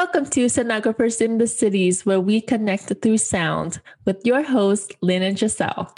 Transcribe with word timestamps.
Welcome 0.00 0.24
to 0.30 0.46
Sonographers 0.46 1.20
in 1.20 1.36
the 1.36 1.46
Cities, 1.46 2.06
where 2.06 2.20
we 2.20 2.40
connect 2.40 2.84
through 3.02 3.18
sound 3.18 3.82
with 4.06 4.24
your 4.24 4.42
hosts, 4.42 4.88
Lynn 5.02 5.20
and 5.22 5.38
Giselle. 5.38 5.92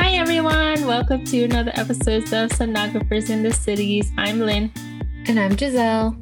Hi, 0.00 0.14
everyone. 0.14 0.86
Welcome 0.86 1.26
to 1.26 1.44
another 1.44 1.72
episode 1.74 2.22
of 2.32 2.48
Sonographers 2.52 3.28
in 3.28 3.42
the 3.42 3.52
Cities. 3.52 4.10
I'm 4.16 4.40
Lynn. 4.40 4.72
And 5.28 5.38
I'm 5.38 5.54
Giselle. 5.54 6.16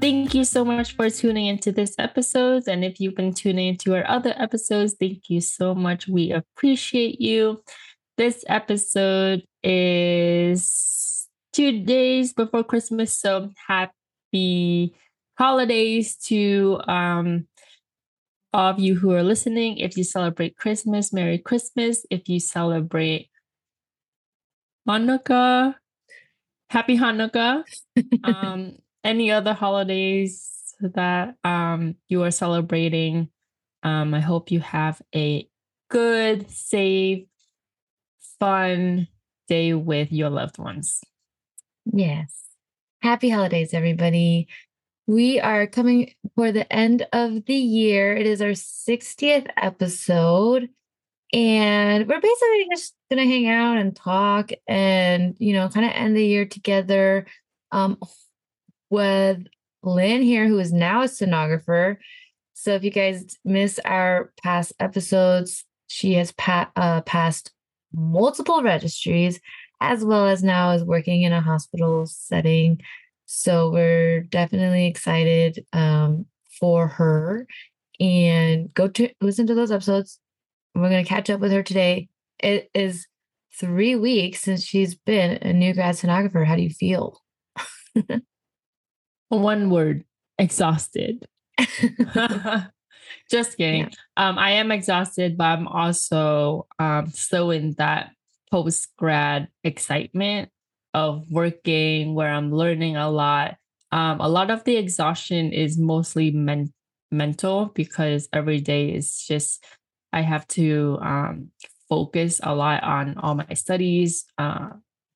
Thank 0.00 0.34
you 0.34 0.44
so 0.44 0.64
much 0.64 0.96
for 0.96 1.10
tuning 1.10 1.46
into 1.46 1.72
this 1.72 1.94
episode. 1.98 2.66
And 2.68 2.84
if 2.84 3.00
you've 3.00 3.14
been 3.14 3.34
tuning 3.34 3.68
into 3.68 3.94
our 3.94 4.08
other 4.08 4.32
episodes, 4.36 4.94
thank 4.98 5.28
you 5.28 5.42
so 5.42 5.74
much. 5.74 6.08
We 6.08 6.32
appreciate 6.32 7.20
you. 7.20 7.62
This 8.16 8.42
episode 8.48 9.42
is 9.62 11.28
two 11.52 11.84
days 11.84 12.32
before 12.32 12.64
Christmas. 12.64 13.16
So 13.16 13.50
happy 13.66 14.94
holidays 15.36 16.16
to 16.28 16.80
um, 16.88 17.46
all 18.54 18.70
of 18.70 18.78
you 18.78 18.94
who 18.94 19.12
are 19.12 19.22
listening. 19.22 19.78
If 19.78 19.98
you 19.98 20.04
celebrate 20.04 20.56
Christmas, 20.56 21.12
Merry 21.12 21.36
Christmas. 21.36 22.06
If 22.10 22.26
you 22.26 22.40
celebrate 22.40 23.28
Hanukkah, 24.88 25.74
Happy 26.70 26.96
Hanukkah. 26.96 27.64
um, 28.24 28.76
any 29.04 29.30
other 29.30 29.52
holidays 29.52 30.74
that 30.80 31.36
um, 31.44 31.96
you 32.08 32.22
are 32.22 32.30
celebrating. 32.30 33.28
Um, 33.82 34.14
I 34.14 34.20
hope 34.20 34.50
you 34.50 34.60
have 34.60 35.00
a 35.14 35.48
good, 35.88 36.50
safe, 36.50 37.26
fun 38.38 39.08
day 39.48 39.74
with 39.74 40.12
your 40.12 40.30
loved 40.30 40.58
ones. 40.58 41.02
Yes. 41.84 42.32
Happy 43.02 43.30
holidays, 43.30 43.74
everybody. 43.74 44.48
We 45.06 45.40
are 45.40 45.66
coming 45.66 46.14
for 46.36 46.52
the 46.52 46.70
end 46.72 47.06
of 47.12 47.44
the 47.46 47.54
year. 47.54 48.14
It 48.14 48.26
is 48.26 48.40
our 48.40 48.50
60th 48.50 49.48
episode. 49.56 50.68
And 51.32 52.08
we're 52.08 52.20
basically 52.20 52.66
just 52.70 52.94
going 53.10 53.22
to 53.22 53.32
hang 53.32 53.48
out 53.48 53.76
and 53.76 53.94
talk 53.94 54.50
and, 54.66 55.36
you 55.38 55.52
know, 55.52 55.68
kind 55.68 55.86
of 55.86 55.92
end 55.92 56.16
the 56.16 56.26
year 56.26 56.44
together. 56.44 57.26
Um, 57.72 57.98
with 58.90 59.44
Lynn 59.82 60.22
here, 60.22 60.46
who 60.46 60.58
is 60.58 60.72
now 60.72 61.02
a 61.02 61.06
sonographer. 61.06 61.96
So 62.54 62.72
if 62.72 62.84
you 62.84 62.90
guys 62.90 63.38
miss 63.44 63.78
our 63.84 64.32
past 64.42 64.72
episodes, 64.80 65.64
she 65.86 66.14
has 66.14 66.32
pa- 66.32 66.70
uh, 66.76 67.00
passed 67.02 67.52
multiple 67.92 68.62
registries 68.62 69.40
as 69.80 70.04
well 70.04 70.26
as 70.26 70.42
now 70.42 70.72
is 70.72 70.84
working 70.84 71.22
in 71.22 71.32
a 71.32 71.40
hospital 71.40 72.06
setting. 72.06 72.80
So 73.26 73.70
we're 73.70 74.20
definitely 74.22 74.86
excited 74.86 75.64
um, 75.72 76.26
for 76.58 76.86
her 76.86 77.46
and 77.98 78.72
go 78.74 78.88
to 78.88 79.08
listen 79.20 79.46
to 79.46 79.54
those 79.54 79.72
episodes. 79.72 80.18
We're 80.74 80.90
going 80.90 81.04
to 81.04 81.08
catch 81.08 81.30
up 81.30 81.40
with 81.40 81.52
her 81.52 81.62
today. 81.62 82.08
It 82.38 82.70
is 82.74 83.06
three 83.58 83.96
weeks 83.96 84.40
since 84.40 84.64
she's 84.64 84.94
been 84.94 85.38
a 85.42 85.52
new 85.52 85.74
grad 85.74 85.96
sonographer. 85.96 86.46
How 86.46 86.56
do 86.56 86.62
you 86.62 86.70
feel? 86.70 87.20
One 89.30 89.70
word 89.70 90.04
exhausted. 90.38 91.26
Just 93.30 93.56
kidding. 93.56 93.90
Yeah. 93.90 93.96
Um, 94.16 94.38
I 94.38 94.52
am 94.52 94.70
exhausted, 94.70 95.38
but 95.38 95.44
I'm 95.44 95.68
also 95.68 96.66
um, 96.78 97.08
still 97.08 97.50
in 97.50 97.72
that 97.78 98.10
post 98.50 98.88
grad 98.96 99.48
excitement 99.62 100.50
of 100.92 101.30
working 101.30 102.14
where 102.14 102.30
I'm 102.30 102.52
learning 102.52 102.96
a 102.96 103.08
lot. 103.08 103.56
Um, 103.92 104.20
a 104.20 104.28
lot 104.28 104.50
of 104.50 104.64
the 104.64 104.76
exhaustion 104.76 105.52
is 105.52 105.78
mostly 105.78 106.30
men- 106.30 106.72
mental 107.10 107.66
because 107.66 108.28
every 108.32 108.60
day 108.60 108.90
is 108.90 109.24
just, 109.24 109.64
I 110.12 110.22
have 110.22 110.46
to 110.48 110.98
um, 111.00 111.50
focus 111.88 112.40
a 112.42 112.54
lot 112.54 112.82
on 112.82 113.16
all 113.18 113.34
my 113.34 113.54
studies, 113.54 114.24
uh, 114.38 114.70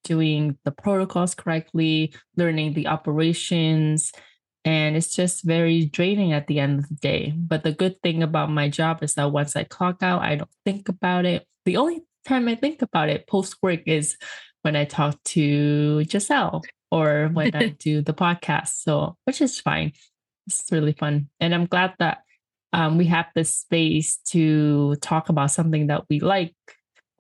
doing 0.05 0.57
the 0.65 0.71
protocols 0.71 1.35
correctly, 1.35 2.15
learning 2.37 2.75
the 2.75 2.87
operations. 2.87 4.13
And 4.65 4.97
it's 4.97 5.15
just 5.15 5.45
very 5.45 5.87
draining 5.87 6.33
at 6.33 6.47
the 6.47 6.61
end 6.61 6.79
of 6.79 6.89
the 6.89 6.95
day. 6.95 7.35
But 7.37 7.65
the 7.65 7.73
good 7.73 8.01
thing 8.03 8.23
about 8.23 8.51
my 8.51 8.69
job 8.69 9.03
is 9.03 9.15
that 9.15 9.33
once 9.33 9.57
I 9.57 9.65
clock 9.65 10.03
out, 10.03 10.23
I 10.23 10.37
don't 10.37 10.51
think 10.65 10.89
about 10.89 11.27
it. 11.27 11.47
The 11.65 11.77
only 11.77 12.03
time 12.27 12.49
I 12.49 12.55
think 12.55 12.81
about 12.81 13.09
it 13.09 13.27
post 13.27 13.57
work 13.63 13.81
is 13.87 14.17
when 14.63 14.77
I 14.77 14.87
talk 14.87 15.23
to 15.25 16.05
Giselle 16.05 16.63
or 16.91 17.29
when 17.33 17.55
I 17.55 17.69
do 17.79 18.01
the 18.01 18.15
podcast. 18.15 18.81
So, 18.81 19.17
which 19.25 19.43
is 19.43 19.61
fine. 19.61 19.93
It's 20.47 20.65
really 20.71 20.93
fun. 20.93 21.29
And 21.41 21.55
I'm 21.55 21.67
glad 21.67 21.95
that 21.99 22.19
um, 22.73 22.99
we 22.99 23.07
have 23.07 23.27
this 23.35 23.55
space 23.55 24.17
to 24.31 24.97
talk 24.97 25.29
about 25.29 25.51
something 25.53 25.87
that 25.89 26.05
we 26.09 26.21
like, 26.21 26.55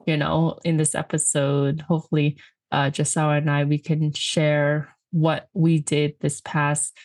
you 0.07 0.17
know, 0.17 0.59
in 0.65 0.79
this 0.79 0.95
episode. 0.95 1.83
Hopefully, 1.83 2.39
uh, 2.73 2.91
Giselle 2.91 3.31
and 3.31 3.51
I, 3.51 3.65
we 3.65 3.79
can 3.79 4.13
share 4.13 4.95
what 5.11 5.49
we 5.55 5.79
did 5.79 6.15
this 6.21 6.41
past 6.41 6.97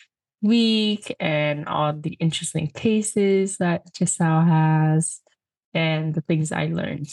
week 0.42 1.14
and 1.20 1.66
all 1.66 1.92
the 1.92 2.14
interesting 2.14 2.68
cases 2.68 3.58
that 3.58 3.82
Giselle 3.96 4.42
has 4.42 5.20
and 5.74 6.14
the 6.14 6.22
things 6.22 6.50
I 6.50 6.66
learned. 6.66 7.08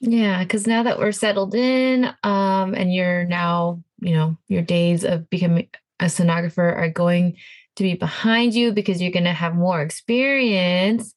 Yeah, 0.00 0.42
because 0.42 0.66
now 0.66 0.84
that 0.84 0.98
we're 0.98 1.12
settled 1.12 1.54
in, 1.54 2.04
um, 2.22 2.74
and 2.74 2.92
you're 2.94 3.24
now, 3.24 3.82
you 4.00 4.14
know, 4.14 4.36
your 4.46 4.62
days 4.62 5.04
of 5.04 5.28
becoming 5.28 5.68
a 5.98 6.04
sonographer 6.04 6.76
are 6.76 6.90
going 6.90 7.36
to 7.76 7.82
be 7.82 7.94
behind 7.94 8.54
you 8.54 8.72
because 8.72 9.00
you're 9.00 9.10
going 9.12 9.24
to 9.24 9.32
have 9.32 9.54
more 9.54 9.80
experience. 9.80 11.14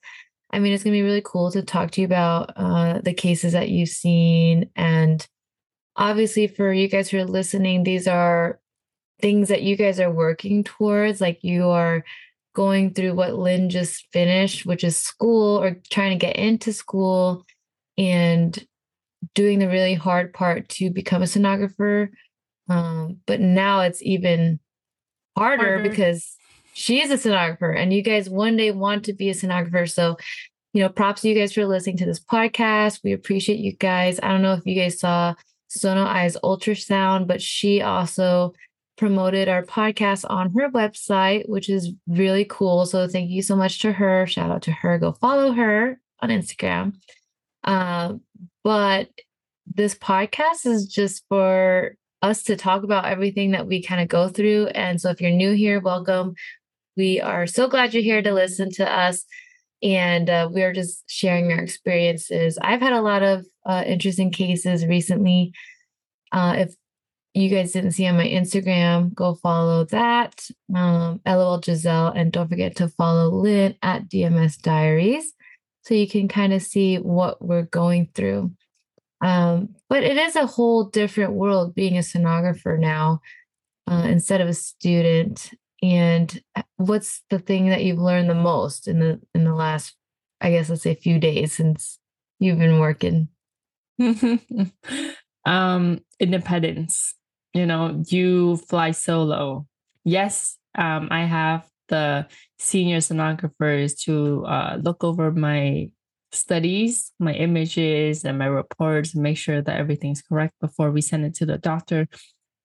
I 0.51 0.59
mean, 0.59 0.73
it's 0.73 0.83
going 0.83 0.93
to 0.93 0.97
be 0.97 1.05
really 1.05 1.21
cool 1.23 1.51
to 1.51 1.61
talk 1.61 1.91
to 1.91 2.01
you 2.01 2.05
about 2.05 2.53
uh, 2.55 2.99
the 3.01 3.13
cases 3.13 3.53
that 3.53 3.69
you've 3.69 3.89
seen 3.89 4.69
and 4.75 5.25
obviously 6.01 6.47
for 6.47 6.73
you 6.73 6.87
guys 6.87 7.09
who 7.09 7.19
are 7.19 7.25
listening 7.25 7.83
these 7.83 8.07
are 8.07 8.59
things 9.21 9.49
that 9.49 9.61
you 9.61 9.77
guys 9.77 9.99
are 9.99 10.11
working 10.11 10.63
towards 10.63 11.21
like 11.21 11.37
you 11.43 11.69
are 11.69 12.03
going 12.55 12.91
through 12.91 13.13
what 13.13 13.35
lynn 13.35 13.69
just 13.69 14.07
finished 14.11 14.65
which 14.65 14.83
is 14.83 14.97
school 14.97 15.61
or 15.61 15.77
trying 15.91 16.09
to 16.09 16.25
get 16.25 16.35
into 16.35 16.73
school 16.73 17.45
and 17.99 18.65
doing 19.35 19.59
the 19.59 19.69
really 19.69 19.93
hard 19.93 20.33
part 20.33 20.67
to 20.67 20.89
become 20.89 21.21
a 21.21 21.25
sonographer 21.25 22.09
um, 22.67 23.17
but 23.27 23.39
now 23.39 23.81
it's 23.81 24.01
even 24.01 24.59
harder, 25.37 25.77
harder. 25.77 25.89
because 25.89 26.35
she 26.73 26.99
is 26.99 27.11
a 27.11 27.29
sonographer 27.29 27.77
and 27.77 27.93
you 27.93 28.01
guys 28.01 28.27
one 28.27 28.57
day 28.57 28.71
want 28.71 29.05
to 29.05 29.13
be 29.13 29.29
a 29.29 29.33
sonographer 29.33 29.87
so 29.89 30.17
you 30.73 30.81
know 30.81 30.89
props 30.89 31.21
to 31.21 31.29
you 31.29 31.35
guys 31.35 31.53
for 31.53 31.65
listening 31.65 31.97
to 31.97 32.05
this 32.05 32.19
podcast. 32.19 33.01
We 33.03 33.11
appreciate 33.11 33.59
you 33.59 33.73
guys. 33.73 34.21
I 34.23 34.29
don't 34.29 34.41
know 34.41 34.53
if 34.53 34.65
you 34.65 34.73
guys 34.73 34.99
saw 34.99 35.35
Sono 35.71 36.03
Eyes 36.03 36.35
Ultrasound, 36.43 37.27
but 37.27 37.41
she 37.41 37.81
also 37.81 38.53
promoted 38.97 39.47
our 39.47 39.63
podcast 39.63 40.25
on 40.29 40.51
her 40.53 40.69
website, 40.69 41.47
which 41.47 41.69
is 41.69 41.93
really 42.07 42.45
cool. 42.45 42.85
So 42.85 43.07
thank 43.07 43.29
you 43.29 43.41
so 43.41 43.55
much 43.55 43.79
to 43.79 43.93
her. 43.93 44.27
Shout 44.27 44.51
out 44.51 44.63
to 44.63 44.71
her. 44.71 44.99
Go 44.99 45.13
follow 45.13 45.53
her 45.53 45.99
on 46.19 46.29
Instagram. 46.29 46.95
Uh, 47.63 48.15
but 48.65 49.09
this 49.65 49.95
podcast 49.95 50.65
is 50.65 50.87
just 50.87 51.23
for 51.29 51.95
us 52.21 52.43
to 52.43 52.57
talk 52.57 52.83
about 52.83 53.05
everything 53.05 53.51
that 53.51 53.65
we 53.65 53.81
kind 53.81 54.01
of 54.01 54.09
go 54.09 54.27
through. 54.27 54.67
And 54.67 54.99
so 54.99 55.09
if 55.09 55.21
you're 55.21 55.31
new 55.31 55.53
here, 55.53 55.79
welcome. 55.79 56.35
We 56.97 57.21
are 57.21 57.47
so 57.47 57.69
glad 57.69 57.93
you're 57.93 58.03
here 58.03 58.21
to 58.21 58.33
listen 58.33 58.71
to 58.71 58.91
us 58.91 59.23
and 59.83 60.29
uh, 60.29 60.49
we 60.51 60.63
are 60.63 60.73
just 60.73 61.03
sharing 61.09 61.51
our 61.51 61.59
experiences. 61.59 62.57
I've 62.61 62.81
had 62.81 62.93
a 62.93 63.01
lot 63.01 63.23
of 63.23 63.45
uh, 63.65 63.83
interesting 63.85 64.31
cases 64.31 64.85
recently. 64.85 65.53
Uh, 66.31 66.55
if 66.59 66.75
you 67.33 67.49
guys 67.49 67.71
didn't 67.71 67.91
see 67.91 68.05
on 68.07 68.17
my 68.17 68.27
Instagram, 68.27 69.13
go 69.13 69.35
follow 69.35 69.85
that. 69.85 70.47
Um, 70.75 71.21
LOL 71.25 71.61
Giselle, 71.61 72.07
and 72.07 72.31
don't 72.31 72.49
forget 72.49 72.75
to 72.77 72.89
follow 72.89 73.29
Lynn 73.29 73.75
at 73.81 74.09
DMS 74.09 74.61
Diaries 74.61 75.33
so 75.83 75.93
you 75.93 76.07
can 76.07 76.27
kind 76.27 76.53
of 76.53 76.61
see 76.61 76.97
what 76.97 77.43
we're 77.43 77.63
going 77.63 78.09
through. 78.13 78.51
Um, 79.21 79.75
but 79.89 80.03
it 80.03 80.17
is 80.17 80.35
a 80.35 80.45
whole 80.45 80.85
different 80.85 81.33
world 81.33 81.75
being 81.75 81.97
a 81.97 82.01
sonographer 82.01 82.77
now 82.79 83.21
uh, 83.89 84.03
instead 84.07 84.41
of 84.41 84.47
a 84.47 84.53
student 84.53 85.51
and 85.81 86.41
uh, 86.55 86.61
what's 86.77 87.23
the 87.29 87.39
thing 87.39 87.69
that 87.69 87.83
you've 87.83 87.99
learned 87.99 88.29
the 88.29 88.35
most 88.35 88.87
in 88.87 88.99
the 88.99 89.19
in 89.33 89.43
the 89.43 89.53
last 89.53 89.95
i 90.39 90.51
guess 90.51 90.69
let's 90.69 90.83
say 90.83 90.95
few 90.95 91.19
days 91.19 91.53
since 91.53 91.99
you've 92.39 92.59
been 92.59 92.79
working 92.79 93.27
um 95.45 95.99
independence 96.19 97.15
you 97.53 97.65
know 97.65 98.01
you 98.07 98.57
fly 98.57 98.91
solo 98.91 99.65
yes 100.03 100.57
um 100.77 101.07
i 101.11 101.25
have 101.25 101.67
the 101.91 102.25
senior 102.57 102.97
sonographers 102.97 103.99
to 103.99 104.45
uh, 104.45 104.77
look 104.81 105.03
over 105.03 105.29
my 105.31 105.91
studies, 106.31 107.11
my 107.19 107.33
images 107.33 108.23
and 108.23 108.39
my 108.39 108.45
reports, 108.45 109.13
and 109.13 109.21
make 109.21 109.37
sure 109.37 109.61
that 109.61 109.77
everything's 109.77 110.21
correct 110.21 110.55
before 110.61 110.89
we 110.89 111.01
send 111.01 111.25
it 111.25 111.35
to 111.35 111.45
the 111.45 111.57
doctor. 111.57 112.07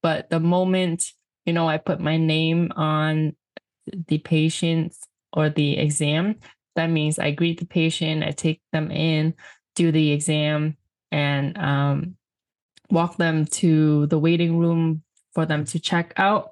But 0.02 0.30
the 0.30 0.40
moment, 0.40 1.12
you 1.46 1.52
know, 1.52 1.68
I 1.68 1.78
put 1.78 2.00
my 2.00 2.16
name 2.16 2.72
on 2.76 3.34
the 4.08 4.18
patient's 4.18 4.98
or 5.32 5.48
the 5.48 5.78
exam, 5.78 6.36
that 6.74 6.90
means 6.90 7.18
I 7.18 7.30
greet 7.30 7.58
the 7.58 7.66
patient, 7.66 8.22
I 8.22 8.32
take 8.32 8.60
them 8.72 8.90
in, 8.90 9.34
do 9.74 9.90
the 9.90 10.12
exam, 10.12 10.76
and 11.10 11.56
um, 11.56 12.16
walk 12.90 13.16
them 13.16 13.46
to 13.46 14.06
the 14.06 14.18
waiting 14.18 14.58
room 14.58 15.02
for 15.34 15.46
them 15.46 15.64
to 15.66 15.80
check 15.80 16.12
out 16.16 16.50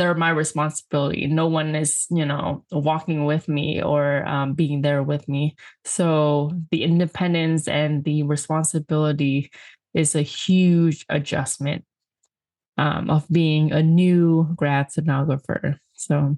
they're 0.00 0.14
my 0.14 0.30
responsibility. 0.30 1.26
No 1.26 1.46
one 1.46 1.74
is, 1.74 2.06
you 2.10 2.24
know, 2.24 2.64
walking 2.72 3.26
with 3.26 3.48
me 3.48 3.82
or 3.82 4.26
um, 4.26 4.54
being 4.54 4.80
there 4.80 5.02
with 5.02 5.28
me. 5.28 5.56
So 5.84 6.52
the 6.70 6.84
independence 6.84 7.68
and 7.68 8.02
the 8.02 8.22
responsibility 8.22 9.50
is 9.92 10.14
a 10.14 10.22
huge 10.22 11.04
adjustment 11.10 11.84
um, 12.80 13.10
of 13.10 13.28
being 13.30 13.72
a 13.72 13.82
new 13.82 14.48
grad 14.56 14.88
sonographer. 14.88 15.78
So 15.92 16.36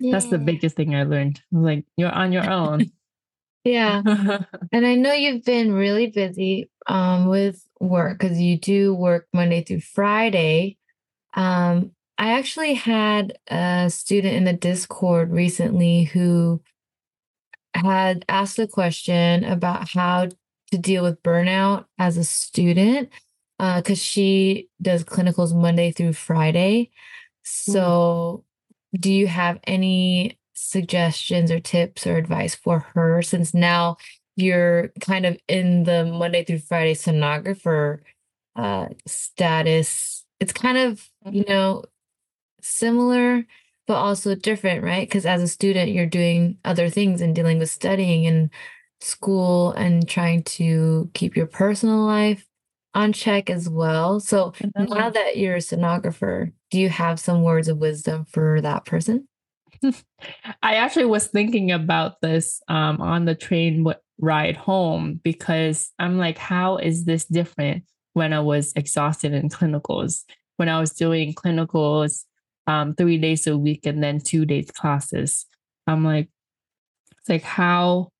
yeah. 0.00 0.12
that's 0.12 0.26
the 0.26 0.38
biggest 0.38 0.74
thing 0.74 0.96
I 0.96 1.04
learned. 1.04 1.40
Like 1.52 1.84
you're 1.96 2.10
on 2.10 2.32
your 2.32 2.50
own. 2.50 2.90
yeah. 3.64 4.02
and 4.72 4.84
I 4.84 4.96
know 4.96 5.12
you've 5.12 5.44
been 5.44 5.72
really 5.72 6.08
busy 6.08 6.68
um, 6.88 7.28
with 7.28 7.64
work 7.78 8.18
because 8.18 8.40
you 8.40 8.58
do 8.58 8.92
work 8.92 9.28
Monday 9.32 9.62
through 9.62 9.82
Friday. 9.82 10.76
Um, 11.34 11.92
I 12.18 12.32
actually 12.32 12.74
had 12.74 13.38
a 13.48 13.88
student 13.90 14.34
in 14.34 14.44
the 14.44 14.52
Discord 14.52 15.30
recently 15.30 16.02
who 16.02 16.60
had 17.74 18.24
asked 18.28 18.58
a 18.58 18.66
question 18.66 19.44
about 19.44 19.88
how 19.88 20.26
to 20.72 20.78
deal 20.78 21.04
with 21.04 21.22
burnout 21.22 21.84
as 21.96 22.16
a 22.16 22.24
student 22.24 23.10
because 23.60 23.98
uh, 23.98 24.02
she 24.02 24.68
does 24.80 25.04
clinicals 25.04 25.54
Monday 25.54 25.92
through 25.92 26.14
Friday. 26.14 26.90
So, 27.42 28.44
mm. 28.96 29.00
do 29.00 29.12
you 29.12 29.26
have 29.26 29.60
any 29.64 30.38
suggestions 30.54 31.50
or 31.50 31.60
tips 31.60 32.06
or 32.06 32.16
advice 32.16 32.54
for 32.54 32.80
her 32.94 33.20
since 33.20 33.52
now 33.52 33.96
you're 34.36 34.88
kind 35.00 35.26
of 35.26 35.36
in 35.46 35.84
the 35.84 36.06
Monday 36.06 36.42
through 36.42 36.60
Friday 36.60 36.94
sonographer 36.94 37.98
uh, 38.56 38.86
status? 39.06 40.24
It's 40.38 40.54
kind 40.54 40.78
of, 40.78 41.06
you 41.26 41.42
mm-hmm. 41.42 41.52
know, 41.52 41.84
similar 42.62 43.44
but 43.86 43.96
also 43.96 44.36
different, 44.36 44.84
right? 44.84 45.08
Because 45.08 45.26
as 45.26 45.42
a 45.42 45.48
student, 45.48 45.90
you're 45.90 46.06
doing 46.06 46.56
other 46.64 46.88
things 46.88 47.20
and 47.20 47.34
dealing 47.34 47.58
with 47.58 47.70
studying 47.70 48.24
and 48.24 48.48
school 49.00 49.72
and 49.72 50.08
trying 50.08 50.44
to 50.44 51.10
keep 51.12 51.36
your 51.36 51.46
personal 51.46 51.98
life 51.98 52.46
on 52.94 53.12
check 53.12 53.50
as 53.50 53.68
well. 53.68 54.20
So 54.20 54.52
mm-hmm. 54.52 54.92
now 54.92 55.10
that 55.10 55.36
you're 55.36 55.56
a 55.56 55.58
sonographer, 55.58 56.52
do 56.70 56.78
you 56.78 56.88
have 56.88 57.20
some 57.20 57.42
words 57.42 57.68
of 57.68 57.78
wisdom 57.78 58.24
for 58.24 58.60
that 58.60 58.84
person? 58.84 59.28
I 60.62 60.74
actually 60.74 61.06
was 61.06 61.28
thinking 61.28 61.70
about 61.70 62.20
this 62.20 62.60
um, 62.68 63.00
on 63.00 63.24
the 63.24 63.34
train 63.34 63.86
ride 64.18 64.56
home 64.56 65.20
because 65.22 65.92
I'm 65.98 66.18
like, 66.18 66.38
how 66.38 66.76
is 66.76 67.04
this 67.04 67.24
different 67.24 67.84
when 68.12 68.32
I 68.32 68.40
was 68.40 68.72
exhausted 68.74 69.32
in 69.32 69.48
clinicals? 69.48 70.24
When 70.56 70.68
I 70.68 70.78
was 70.78 70.92
doing 70.92 71.32
clinicals 71.32 72.24
um, 72.66 72.94
three 72.94 73.18
days 73.18 73.46
a 73.46 73.56
week 73.56 73.86
and 73.86 74.02
then 74.02 74.20
two 74.20 74.44
days 74.44 74.70
classes. 74.70 75.46
I'm 75.86 76.04
like, 76.04 76.28
it's 77.18 77.28
like, 77.28 77.42
how 77.42 78.10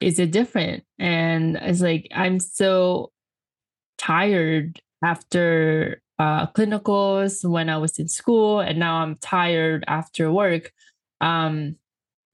is 0.00 0.18
it 0.18 0.30
different? 0.30 0.84
And 0.98 1.56
it's 1.56 1.80
like, 1.80 2.08
I'm 2.14 2.40
so 2.40 3.12
tired 3.98 4.80
after 5.02 6.02
uh, 6.18 6.46
clinicals 6.48 7.48
when 7.48 7.68
I 7.68 7.78
was 7.78 7.98
in 7.98 8.08
school, 8.08 8.60
and 8.60 8.78
now 8.78 8.96
I'm 8.96 9.16
tired 9.16 9.84
after 9.86 10.32
work. 10.32 10.72
Um, 11.20 11.76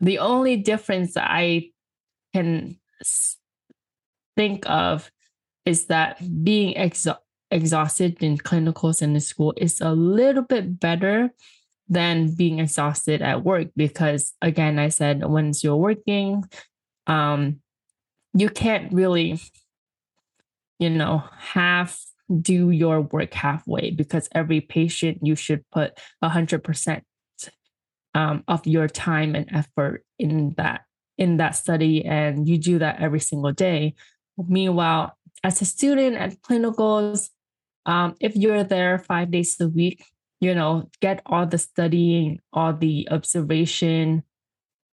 the 0.01 0.19
only 0.19 0.57
difference 0.57 1.17
I 1.17 1.71
can 2.35 2.79
think 4.37 4.69
of 4.69 5.11
is 5.65 5.87
that 5.87 6.19
being 6.45 6.75
exhausted 7.51 8.23
in 8.23 8.37
clinicals 8.39 9.01
in 9.03 9.15
the 9.15 9.21
school 9.21 9.55
is 9.57 9.81
a 9.81 9.93
little 9.93 10.43
bit 10.43 10.81
better 10.81 11.31
than 11.89 12.35
being 12.35 12.59
exhausted 12.59 13.21
at 13.21 13.45
work 13.45 13.69
because 13.77 14.33
again 14.41 14.79
i 14.79 14.89
said 14.89 15.23
once 15.25 15.63
you're 15.63 15.77
working 15.77 16.43
um 17.07 17.61
you 18.33 18.49
can't 18.49 18.91
really 18.93 19.39
you 20.79 20.91
know 20.91 21.23
half 21.39 22.01
do 22.41 22.71
your 22.71 23.03
work 23.03 23.35
halfway 23.35 23.91
because 23.91 24.29
every 24.35 24.61
patient 24.61 25.19
you 25.23 25.37
should 25.37 25.63
put 25.71 25.99
100% 26.23 27.03
um, 28.15 28.45
of 28.49 28.67
your 28.67 28.89
time 28.89 29.35
and 29.35 29.49
effort 29.53 30.05
in 30.19 30.55
that 30.57 30.83
in 31.19 31.37
that 31.37 31.53
study 31.53 32.05
and 32.05 32.49
you 32.49 32.59
do 32.59 32.79
that 32.79 33.01
every 33.01 33.21
single 33.21 33.53
day. 33.53 33.95
Meanwhile 34.39 35.17
as 35.45 35.61
a 35.61 35.65
student 35.65 36.17
at 36.17 36.41
clinicals 36.43 37.29
um, 37.87 38.15
if 38.21 38.35
you're 38.35 38.65
there 38.65 38.99
five 38.99 39.31
days 39.31 39.61
a 39.61 39.69
week, 39.69 40.05
you 40.41 40.55
know, 40.55 40.89
get 41.01 41.23
all 41.27 41.47
the 41.47 41.59
studying, 41.59 42.41
all 42.53 42.73
the 42.73 43.09
observation 43.11 44.23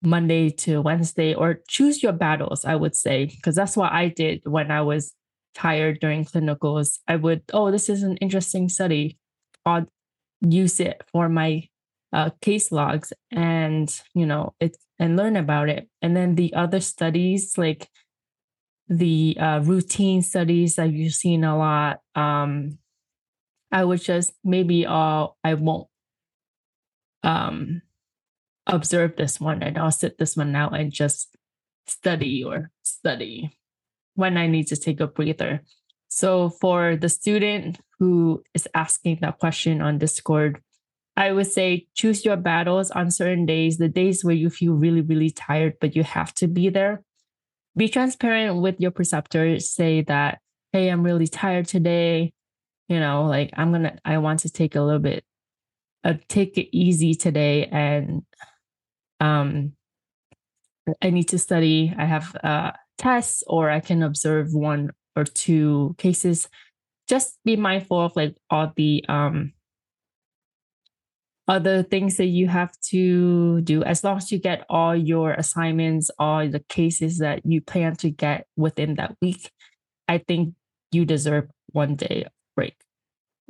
Monday 0.02 0.50
to 0.50 0.82
Wednesday, 0.82 1.34
or 1.34 1.60
choose 1.68 2.02
your 2.02 2.14
battles, 2.14 2.66
I 2.66 2.76
would 2.76 2.96
say, 2.96 3.26
because 3.26 3.56
that's 3.56 3.76
what 3.76 3.92
I 3.92 4.08
did 4.08 4.42
when 4.46 4.72
I 4.72 4.82
was 4.82 5.14
tired 5.54 6.00
during 6.00 6.26
clinicals. 6.26 7.00
I 7.08 7.16
would, 7.16 7.44
oh, 7.54 7.72
this 7.72 7.90
is 7.90 8.04
an 8.04 8.18
interesting 8.18 8.70
study. 8.70 9.18
I'll 9.66 9.88
use 10.42 10.80
it 10.80 11.02
for 11.12 11.30
my 11.30 11.68
uh, 12.14 12.32
case 12.42 12.72
logs 12.72 13.14
and, 13.32 13.94
you 14.14 14.26
know, 14.26 14.54
it 14.60 14.78
and 15.00 15.16
learn 15.16 15.36
about 15.36 15.70
it. 15.70 15.88
And 16.02 16.16
then 16.16 16.36
the 16.36 16.54
other 16.54 16.80
studies, 16.80 17.58
like 17.58 17.88
the 18.88 19.38
uh, 19.40 19.60
routine 19.64 20.22
studies 20.22 20.76
that 20.76 20.92
you've 20.92 21.14
seen 21.14 21.44
a 21.44 21.58
lot, 21.58 22.00
um, 22.16 22.80
I 23.72 23.84
would 23.84 24.02
just 24.02 24.34
maybe 24.44 24.86
uh, 24.86 25.28
I 25.44 25.54
won't 25.54 25.88
um, 27.24 27.82
observe 28.66 29.16
this 29.16 29.40
one 29.40 29.62
and 29.64 29.78
I'll 29.78 29.92
sit 29.92 30.18
this 30.18 30.36
one 30.36 30.56
out 30.56 30.78
and 30.78 30.92
just 30.92 31.36
study 31.88 32.44
or 32.44 32.72
study 32.84 33.59
when 34.20 34.38
I 34.38 34.48
need 34.48 34.68
to 34.68 34.76
take 34.76 35.00
a 35.00 35.08
breather. 35.08 35.64
So 36.10 36.50
for 36.50 36.96
the 36.96 37.10
student 37.10 37.80
who 38.00 38.44
is 38.54 38.68
asking 38.74 39.20
that 39.22 39.40
question 39.40 39.82
on 39.82 39.98
Discord, 39.98 40.62
I 41.16 41.32
would 41.32 41.48
say 41.48 41.88
choose 41.96 42.26
your 42.26 42.38
battles 42.38 42.92
on 42.92 43.12
certain 43.12 43.46
days, 43.46 43.78
the 43.78 43.90
days 43.90 44.24
where 44.24 44.36
you 44.36 44.50
feel 44.50 44.74
really, 44.74 45.02
really 45.02 45.30
tired, 45.30 45.74
but 45.82 45.96
you 45.96 46.04
have 46.04 46.34
to 46.36 46.48
be 46.48 46.70
there 46.70 47.04
be 47.80 47.88
transparent 47.88 48.62
with 48.62 48.76
your 48.80 48.92
preceptor. 48.92 49.60
Say 49.60 50.02
that, 50.04 50.40
hey, 50.72 50.90
I'm 50.90 51.04
really 51.04 51.28
tired 51.28 51.68
today. 51.68 52.34
You 52.88 53.00
know, 53.00 53.26
like 53.26 53.52
I'm 53.56 53.72
gonna, 53.72 53.98
I 54.04 54.18
want 54.18 54.42
to 54.42 54.50
take 54.50 54.76
a 54.76 54.82
little 54.82 55.00
bit, 55.00 55.24
uh, 56.04 56.16
take 56.28 56.58
it 56.58 56.76
easy 56.76 57.14
today, 57.14 57.66
and 57.66 58.24
um, 59.20 59.74
I 61.02 61.12
need 61.12 61.30
to 61.30 61.40
study. 61.40 61.94
I 61.96 62.06
have 62.06 62.36
uh, 62.44 62.72
tests, 63.00 63.44
or 63.48 63.72
I 63.72 63.80
can 63.80 64.04
observe 64.04 64.54
one 64.54 64.92
or 65.16 65.24
two 65.24 65.96
cases. 65.98 66.48
Just 67.08 67.40
be 67.44 67.56
mindful 67.56 68.00
of 68.00 68.16
like 68.16 68.36
all 68.52 68.72
the 68.76 69.04
um 69.10 69.54
other 71.50 71.82
things 71.82 72.18
that 72.18 72.28
you 72.28 72.48
have 72.48 72.72
to 72.80 73.60
do 73.62 73.84
as 73.84 74.04
long 74.04 74.18
as 74.18 74.32
you 74.32 74.38
get 74.38 74.64
all 74.70 74.96
your 74.96 75.32
assignments 75.32 76.12
all 76.20 76.48
the 76.48 76.64
cases 76.70 77.18
that 77.18 77.44
you 77.44 77.60
plan 77.60 77.96
to 77.96 78.12
get 78.12 78.46
within 78.56 78.94
that 78.94 79.16
week 79.20 79.50
i 80.08 80.20
think 80.20 80.54
you 80.92 81.06
deserve 81.06 81.50
one 81.72 81.96
day 81.96 82.24
break 82.56 82.76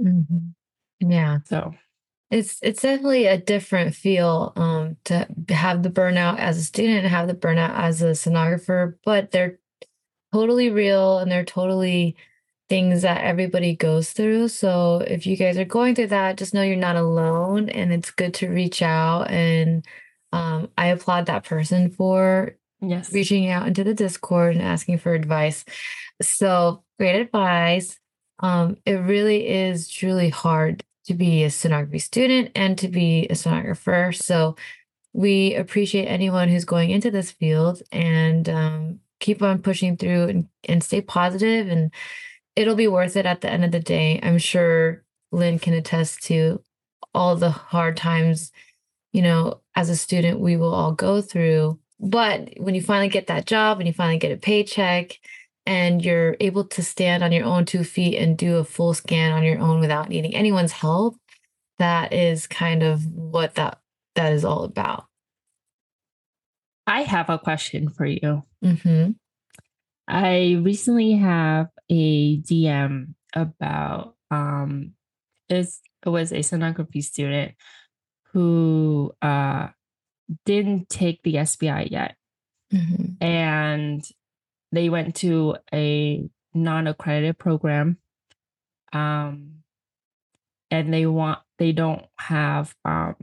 mm-hmm. 0.01 1.11
yeah 1.11 1.39
so 1.43 1.73
it's 2.31 2.59
it's 2.61 2.81
definitely 2.81 3.25
a 3.25 3.37
different 3.37 3.95
feel 3.95 4.53
um, 4.55 4.97
to 5.05 5.27
have 5.49 5.83
the 5.83 5.89
burnout 5.89 6.37
as 6.37 6.57
a 6.57 6.63
student 6.63 6.99
and 6.99 7.07
have 7.07 7.27
the 7.27 7.33
burnout 7.33 7.73
as 7.75 8.01
a 8.01 8.11
sonographer 8.11 8.95
but 9.03 9.31
they're 9.31 9.59
totally 10.33 10.69
real 10.69 11.19
and 11.19 11.31
they're 11.31 11.45
totally 11.45 12.15
things 12.69 13.01
that 13.01 13.23
everybody 13.23 13.75
goes 13.75 14.11
through. 14.11 14.47
So 14.47 14.97
if 14.99 15.25
you 15.25 15.35
guys 15.35 15.57
are 15.57 15.65
going 15.65 15.95
through 15.95 16.07
that, 16.07 16.37
just 16.37 16.53
know 16.53 16.61
you're 16.61 16.75
not 16.75 16.95
alone 16.95 17.67
and 17.67 17.91
it's 17.91 18.11
good 18.11 18.33
to 18.35 18.47
reach 18.47 18.81
out. 18.81 19.29
And 19.31 19.85
um, 20.31 20.69
I 20.77 20.87
applaud 20.87 21.25
that 21.25 21.43
person 21.43 21.89
for 21.89 22.55
yes. 22.79 23.11
reaching 23.11 23.49
out 23.49 23.67
into 23.67 23.83
the 23.83 23.95
Discord 23.95 24.55
and 24.55 24.63
asking 24.63 24.99
for 24.99 25.15
advice. 25.15 25.65
So 26.21 26.83
great 26.99 27.19
advice. 27.19 27.97
Um, 28.37 28.77
it 28.85 28.93
really 28.93 29.47
is 29.47 29.89
truly 29.89 30.29
hard 30.29 30.83
to 31.09 31.15
be 31.15 31.43
a 31.43 31.47
sonography 31.47 31.99
student 31.99 32.51
and 32.53 32.77
to 32.77 32.87
be 32.87 33.25
a 33.31 33.33
sonographer. 33.33 34.15
So 34.15 34.55
we 35.11 35.55
appreciate 35.55 36.05
anyone 36.05 36.49
who's 36.49 36.65
going 36.65 36.91
into 36.91 37.09
this 37.09 37.31
field 37.31 37.81
and 37.91 38.47
um, 38.47 38.99
keep 39.19 39.41
on 39.41 39.63
pushing 39.63 39.97
through 39.97 40.25
and, 40.25 40.47
and 40.65 40.83
stay 40.83 41.01
positive 41.01 41.67
and 41.67 41.91
it'll 42.55 42.75
be 42.75 42.87
worth 42.87 43.17
it 43.17 43.25
at 43.25 43.41
the 43.41 43.49
end 43.49 43.65
of 43.65 43.71
the 43.71 43.79
day. 43.79 44.19
I'm 44.21 44.37
sure 44.37 45.03
Lynn 45.31 45.57
can 45.57 45.73
attest 45.73 46.21
to 46.25 46.61
all 47.15 47.35
the 47.35 47.49
hard 47.49 47.97
times, 47.97 48.51
you 49.11 49.23
know, 49.23 49.61
as 49.75 49.89
a 49.89 49.97
student 49.97 50.39
we 50.39 50.57
will 50.57 50.75
all 50.75 50.91
go 50.91 51.23
through. 51.23 51.79
But 51.99 52.53
when 52.57 52.75
you 52.75 52.83
finally 52.83 53.09
get 53.09 53.25
that 53.27 53.47
job 53.47 53.79
and 53.79 53.87
you 53.87 53.93
finally 53.93 54.19
get 54.19 54.31
a 54.31 54.37
paycheck 54.37 55.17
and 55.69 56.03
you're 56.03 56.35
able 56.39 56.63
to 56.63 56.81
stand 56.81 57.23
on 57.23 57.31
your 57.31 57.45
own 57.45 57.63
two 57.63 57.83
feet 57.83 58.17
and 58.17 58.35
do 58.35 58.57
a 58.57 58.63
full 58.63 58.95
scan 58.95 59.31
on 59.31 59.43
your 59.43 59.59
own 59.59 59.79
without 59.79 60.09
needing 60.09 60.33
anyone's 60.33 60.71
help, 60.71 61.15
that 61.77 62.11
is 62.11 62.47
kind 62.47 62.81
of 62.81 63.05
what 63.05 63.53
that 63.53 63.79
that 64.15 64.33
is 64.33 64.43
all 64.43 64.63
about. 64.63 65.05
I 66.87 67.03
have 67.03 67.29
a 67.29 67.37
question 67.37 67.87
for 67.87 68.07
you. 68.07 68.43
Mm-hmm. 68.65 69.11
I 70.07 70.59
recently 70.59 71.11
have 71.11 71.67
a 71.87 72.41
DM 72.41 73.13
about 73.35 74.15
um 74.31 74.93
it 75.49 75.67
was 76.03 76.31
a 76.31 76.39
sonography 76.39 77.03
student 77.03 77.53
who 78.33 79.11
uh 79.21 79.67
didn't 80.47 80.89
take 80.89 81.21
the 81.21 81.45
SPI 81.45 81.89
yet. 81.91 82.15
Mm-hmm. 82.73 83.23
And 83.23 84.03
they 84.71 84.89
went 84.89 85.15
to 85.15 85.55
a 85.73 86.29
non-accredited 86.53 87.37
program. 87.37 87.97
Um 88.93 89.63
and 90.71 90.93
they 90.93 91.05
want 91.05 91.39
they 91.57 91.71
don't 91.71 92.05
have 92.17 92.75
um 92.85 93.15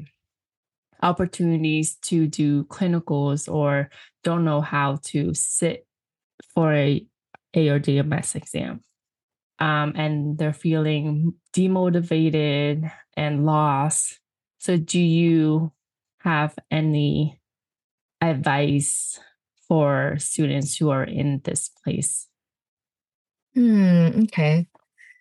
opportunities 1.02 1.96
to 1.96 2.26
do 2.26 2.64
clinicals 2.64 3.52
or 3.52 3.90
don't 4.24 4.44
know 4.44 4.60
how 4.60 4.98
to 5.04 5.34
sit 5.34 5.86
for 6.54 6.72
a 6.72 7.06
ARDMS 7.54 8.36
exam. 8.36 8.80
Um, 9.58 9.92
and 9.96 10.36
they're 10.36 10.52
feeling 10.52 11.34
demotivated 11.54 12.90
and 13.16 13.46
lost. 13.46 14.20
So, 14.58 14.76
do 14.76 15.00
you 15.00 15.72
have 16.20 16.54
any 16.70 17.40
advice 18.20 19.18
for 19.68 20.16
students 20.18 20.76
who 20.76 20.90
are 20.90 21.04
in 21.04 21.40
this 21.44 21.70
place? 21.84 22.26
Hmm, 23.54 24.22
okay. 24.24 24.68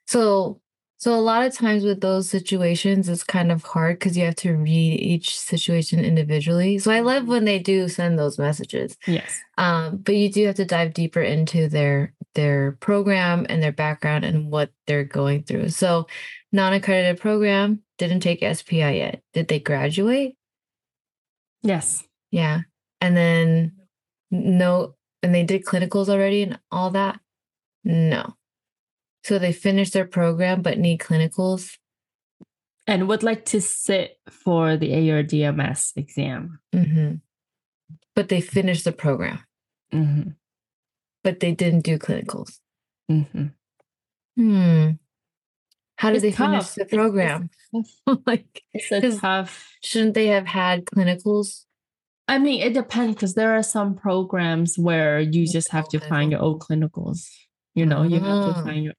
So, 0.08 0.62
so 0.98 1.14
a 1.14 1.22
lot 1.22 1.46
of 1.46 1.54
times 1.54 1.84
with 1.84 2.02
those 2.02 2.30
situations, 2.30 3.08
it's 3.10 3.24
kind 3.24 3.52
of 3.52 3.64
hard 3.64 4.00
because 4.00 4.18
you 4.18 4.26
have 4.26 4.36
to 4.38 4.54
read 4.56 5.00
each 5.00 5.38
situation 5.40 6.04
individually. 6.04 6.78
So 6.80 6.92
I 6.92 7.00
love 7.02 7.24
Mm-hmm. 7.24 7.32
when 7.32 7.46
they 7.46 7.60
do 7.60 7.88
send 7.88 8.18
those 8.20 8.38
messages. 8.38 8.98
Yes. 9.08 9.40
Um, 9.58 9.98
but 9.98 10.16
you 10.16 10.32
do 10.32 10.46
have 10.48 10.56
to 10.56 10.66
dive 10.66 10.94
deeper 10.94 11.22
into 11.22 11.70
their 11.70 12.14
their 12.34 12.74
program 12.82 13.46
and 13.48 13.64
their 13.64 13.72
background 13.72 14.26
and 14.26 14.52
what 14.52 14.70
they're 14.88 15.06
going 15.06 15.44
through. 15.44 15.70
So 15.70 16.08
non-accredited 16.52 17.22
program 17.22 17.82
didn't 17.98 18.20
take 18.20 18.44
SPI 18.44 18.98
yet. 18.98 19.22
Did 19.34 19.48
they 19.48 19.60
graduate? 19.60 20.36
Yes. 21.64 22.04
Yeah. 22.32 22.62
And 23.00 23.16
then 23.16 23.72
no, 24.32 24.96
and 25.24 25.34
they 25.34 25.44
did 25.44 25.66
clinicals 25.66 26.10
already 26.10 26.44
and 26.44 26.60
all 26.72 26.92
that? 26.92 27.20
No. 27.84 28.36
So 29.24 29.40
they 29.40 29.54
finished 29.54 29.94
their 29.94 30.06
program 30.06 30.62
but 30.62 30.78
need 30.78 31.00
clinicals. 31.00 31.78
And 32.88 33.08
would 33.08 33.24
like 33.24 33.46
to 33.46 33.62
sit 33.62 34.20
for 34.30 34.78
the 34.78 34.92
ARDMS 34.92 35.94
exam. 35.98 36.60
hmm 36.72 37.16
But 38.16 38.30
they 38.30 38.42
finished 38.42 38.84
the 38.86 38.92
program, 38.92 39.40
hmm 39.92 40.22
but 41.24 41.40
they 41.40 41.52
didn't 41.54 41.82
do 41.82 41.98
clinicals. 41.98 42.60
hmm 43.10 43.48
Hmm. 44.38 44.92
How 45.98 46.10
did 46.12 46.18
It's 46.18 46.24
they 46.24 46.32
finish 46.46 46.66
tough. 46.66 46.76
the 46.76 46.82
It's- 46.82 46.94
it's 46.94 46.94
program? 46.94 47.50
like, 48.28 48.64
It's 48.74 48.92
a 48.92 49.18
tough. 49.20 49.72
shouldn't 49.84 50.14
they 50.14 50.28
have 50.28 50.46
had 50.46 50.86
clinicals? 50.86 51.66
I 52.28 52.40
mean, 52.40 52.62
it 52.62 52.74
depends 52.74 53.16
because 53.16 53.36
there 53.36 53.56
are 53.56 53.64
some 53.64 53.96
programs 53.96 54.78
where 54.78 55.20
you 55.20 55.48
just 55.48 55.70
have 55.70 55.88
to 55.90 56.00
find 56.00 56.32
your 56.32 56.42
own 56.42 56.58
clinicals. 56.60 57.30
You 57.76 57.86
know, 57.86 58.04
you 58.04 58.20
have 58.20 58.46
to 58.54 58.60
Ah. 58.60 58.64
find 58.64 58.84
your 58.86 58.94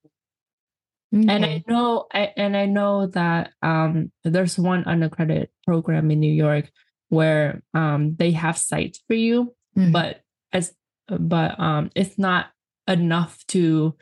and 1.12 1.44
I 1.44 1.62
know 1.66 2.06
I, 2.12 2.32
and 2.36 2.56
I 2.56 2.66
know 2.66 3.06
that 3.08 3.52
um 3.62 4.12
there's 4.24 4.58
one 4.58 4.84
unaccredited 4.84 5.48
program 5.64 6.10
in 6.10 6.20
New 6.20 6.32
York 6.32 6.70
where 7.08 7.62
um 7.74 8.16
they 8.16 8.32
have 8.32 8.58
sites 8.58 9.00
for 9.06 9.14
you, 9.14 9.54
Mhm. 9.76 9.92
but 9.92 10.20
as 10.52 10.74
but 11.08 11.58
um 11.58 11.90
it's 11.94 12.18
not 12.18 12.46
enough 12.88 13.44
to 13.48 13.94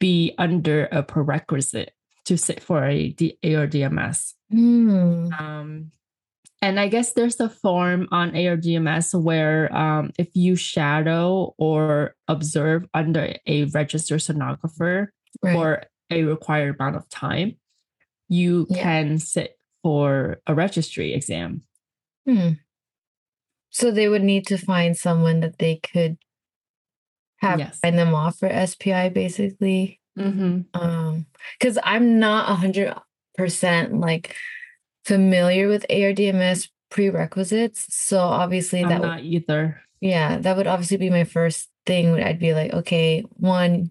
be 0.00 0.34
under 0.38 0.86
a 0.86 1.02
prerequisite 1.02 1.92
to 2.24 2.36
sit 2.36 2.62
for 2.62 2.84
a 2.84 3.10
D- 3.10 3.38
ARDMS. 3.44 4.34
Hmm. 4.50 5.32
Um, 5.38 5.92
and 6.60 6.80
I 6.80 6.88
guess 6.88 7.12
there's 7.12 7.38
a 7.40 7.48
form 7.48 8.08
on 8.10 8.32
ARDMS 8.32 9.20
where 9.20 9.74
um, 9.74 10.10
if 10.18 10.28
you 10.34 10.56
shadow 10.56 11.54
or 11.58 12.14
observe 12.26 12.86
under 12.94 13.34
a 13.46 13.64
registered 13.66 14.20
sonographer 14.20 15.08
Right. 15.42 15.54
for 15.54 15.82
a 16.10 16.22
required 16.24 16.76
amount 16.78 16.96
of 16.96 17.08
time, 17.10 17.56
you 18.28 18.66
Yeah. 18.70 18.82
can 18.82 19.18
sit 19.18 19.58
for 19.82 20.40
a 20.46 20.54
registry 20.54 21.12
exam. 21.14 21.62
Hmm. 22.26 22.52
So 23.70 23.90
they 23.90 24.08
would 24.08 24.22
need 24.24 24.46
to 24.48 24.56
find 24.58 24.96
someone 24.96 25.40
that 25.40 25.58
they 25.58 25.76
could 25.76 26.18
have 27.36 27.60
Yes. 27.60 27.78
sign 27.80 27.96
them 27.96 28.14
off 28.14 28.38
for 28.38 28.48
SPI, 28.48 29.10
basically. 29.10 30.00
Mm-hmm. 30.18 30.62
Um, 30.74 31.26
because 31.58 31.78
I'm 31.84 32.18
not 32.18 32.50
a 32.50 32.54
hundred 32.54 32.92
percent 33.36 34.00
like 34.00 34.34
familiar 35.08 35.68
with 35.68 35.86
ARDMS 35.88 36.68
prerequisites. 36.90 37.86
So 37.88 38.18
obviously 38.20 38.82
I'm 38.82 38.90
that 38.90 39.00
would, 39.00 39.06
not 39.06 39.24
either. 39.24 39.80
yeah, 40.02 40.36
that 40.38 40.56
would 40.56 40.66
obviously 40.66 40.98
be 40.98 41.08
my 41.08 41.24
first 41.24 41.70
thing. 41.86 42.22
I'd 42.22 42.38
be 42.38 42.52
like, 42.52 42.74
okay, 42.74 43.24
one, 43.36 43.90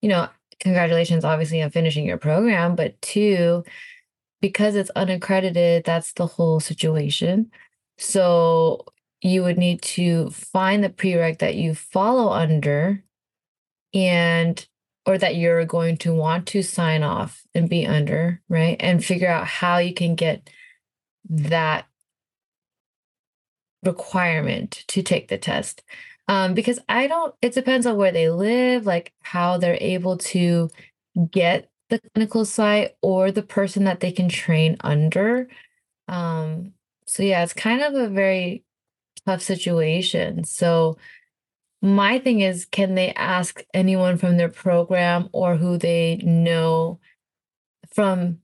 you 0.00 0.08
know, 0.08 0.28
congratulations, 0.58 1.26
obviously, 1.26 1.62
on 1.62 1.68
finishing 1.70 2.06
your 2.06 2.16
program, 2.16 2.74
but 2.74 3.00
two, 3.02 3.64
because 4.40 4.76
it's 4.76 4.90
unaccredited, 4.96 5.84
that's 5.84 6.14
the 6.14 6.26
whole 6.26 6.58
situation. 6.58 7.50
So 7.98 8.86
you 9.20 9.42
would 9.42 9.58
need 9.58 9.82
to 9.82 10.30
find 10.30 10.82
the 10.82 10.88
prereq 10.88 11.40
that 11.40 11.56
you 11.56 11.74
follow 11.74 12.32
under 12.32 13.04
and 13.92 14.66
or 15.06 15.18
that 15.18 15.36
you're 15.36 15.64
going 15.64 15.96
to 15.98 16.14
want 16.14 16.46
to 16.48 16.62
sign 16.62 17.02
off 17.02 17.42
and 17.54 17.68
be 17.68 17.86
under, 17.86 18.40
right? 18.48 18.76
And 18.80 19.04
figure 19.04 19.28
out 19.28 19.46
how 19.46 19.78
you 19.78 19.94
can 19.94 20.14
get 20.14 20.50
that 21.28 21.86
requirement 23.82 24.84
to 24.88 25.02
take 25.02 25.28
the 25.28 25.38
test. 25.38 25.82
Um, 26.28 26.54
because 26.54 26.78
I 26.88 27.06
don't, 27.06 27.34
it 27.42 27.54
depends 27.54 27.86
on 27.86 27.96
where 27.96 28.12
they 28.12 28.30
live, 28.30 28.86
like 28.86 29.12
how 29.22 29.58
they're 29.58 29.78
able 29.80 30.16
to 30.18 30.70
get 31.30 31.70
the 31.88 32.00
clinical 32.14 32.44
site 32.44 32.96
or 33.02 33.32
the 33.32 33.42
person 33.42 33.84
that 33.84 34.00
they 34.00 34.12
can 34.12 34.28
train 34.28 34.76
under. 34.80 35.48
Um, 36.08 36.72
so 37.06 37.22
yeah, 37.22 37.42
it's 37.42 37.52
kind 37.52 37.82
of 37.82 37.94
a 37.94 38.08
very 38.08 38.64
tough 39.26 39.42
situation. 39.42 40.44
So 40.44 40.98
my 41.82 42.18
thing 42.18 42.40
is, 42.40 42.66
can 42.66 42.94
they 42.94 43.12
ask 43.14 43.62
anyone 43.72 44.18
from 44.18 44.36
their 44.36 44.48
program 44.48 45.28
or 45.32 45.56
who 45.56 45.78
they 45.78 46.16
know 46.16 47.00
from 47.92 48.38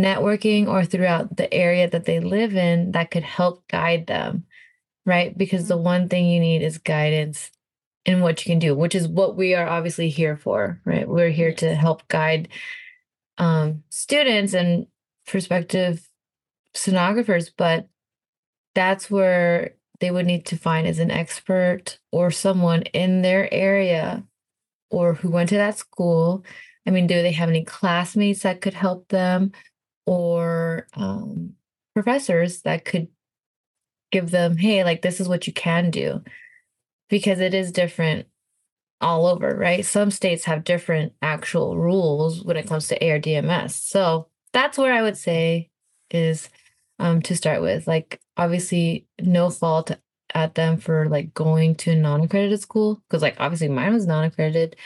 networking 0.00 0.66
or 0.66 0.84
throughout 0.84 1.36
the 1.36 1.52
area 1.52 1.88
that 1.88 2.04
they 2.04 2.20
live 2.20 2.56
in 2.56 2.92
that 2.92 3.10
could 3.10 3.22
help 3.22 3.66
guide 3.68 4.06
them? 4.06 4.44
Right. 5.06 5.36
Because 5.36 5.68
the 5.68 5.76
one 5.76 6.08
thing 6.08 6.26
you 6.26 6.40
need 6.40 6.62
is 6.62 6.78
guidance 6.78 7.50
in 8.04 8.20
what 8.20 8.44
you 8.44 8.50
can 8.50 8.58
do, 8.58 8.74
which 8.74 8.94
is 8.94 9.06
what 9.08 9.36
we 9.36 9.54
are 9.54 9.66
obviously 9.66 10.08
here 10.08 10.36
for, 10.36 10.80
right? 10.84 11.08
We're 11.08 11.30
here 11.30 11.52
to 11.54 11.74
help 11.74 12.06
guide 12.08 12.48
um, 13.38 13.82
students 13.88 14.52
and 14.52 14.86
prospective 15.26 16.06
sonographers, 16.74 17.50
but 17.56 17.88
that's 18.74 19.10
where 19.10 19.74
they 20.00 20.10
would 20.10 20.26
need 20.26 20.46
to 20.46 20.56
find 20.56 20.86
as 20.86 20.98
an 20.98 21.10
expert 21.10 21.98
or 22.10 22.30
someone 22.30 22.82
in 22.82 23.22
their 23.22 23.52
area 23.52 24.24
or 24.90 25.14
who 25.14 25.30
went 25.30 25.50
to 25.50 25.56
that 25.56 25.78
school. 25.78 26.44
I 26.86 26.90
mean, 26.90 27.06
do 27.06 27.22
they 27.22 27.32
have 27.32 27.48
any 27.48 27.64
classmates 27.64 28.42
that 28.42 28.60
could 28.60 28.74
help 28.74 29.08
them 29.08 29.52
or 30.06 30.88
um, 30.94 31.54
professors 31.94 32.62
that 32.62 32.84
could 32.84 33.08
give 34.10 34.30
them, 34.30 34.56
hey, 34.56 34.82
like 34.82 35.02
this 35.02 35.20
is 35.20 35.28
what 35.28 35.46
you 35.46 35.52
can 35.52 35.90
do? 35.90 36.22
Because 37.08 37.38
it 37.40 37.54
is 37.54 37.70
different 37.70 38.26
all 39.00 39.26
over, 39.26 39.54
right? 39.54 39.84
Some 39.84 40.10
states 40.10 40.44
have 40.44 40.64
different 40.64 41.12
actual 41.22 41.78
rules 41.78 42.42
when 42.42 42.56
it 42.56 42.66
comes 42.66 42.88
to 42.88 42.98
ARDMS. 42.98 43.72
So 43.72 44.28
that's 44.52 44.78
where 44.78 44.92
I 44.92 45.02
would 45.02 45.16
say 45.16 45.70
is 46.10 46.48
um, 46.98 47.22
to 47.22 47.36
start 47.36 47.62
with. 47.62 47.86
Like, 47.86 48.20
obviously, 48.40 49.06
no 49.20 49.50
fault 49.50 49.92
at 50.34 50.54
them 50.54 50.78
for 50.78 51.08
like 51.08 51.34
going 51.34 51.74
to 51.74 51.90
a 51.90 51.96
non-accredited 51.96 52.60
school 52.60 53.02
because 53.08 53.22
like 53.22 53.36
obviously 53.38 53.68
mine 53.68 53.92
was 53.92 54.06
non-accredited, 54.06 54.76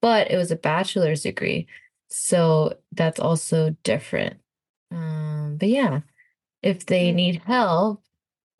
but 0.00 0.30
it 0.30 0.36
was 0.36 0.50
a 0.50 0.56
bachelor's 0.56 1.22
degree. 1.22 1.66
So 2.08 2.74
that's 2.92 3.20
also 3.20 3.76
different. 3.82 4.36
Um, 4.92 5.56
but 5.58 5.68
yeah, 5.68 6.00
if 6.62 6.86
they 6.86 7.12
need 7.12 7.42
help, 7.44 8.02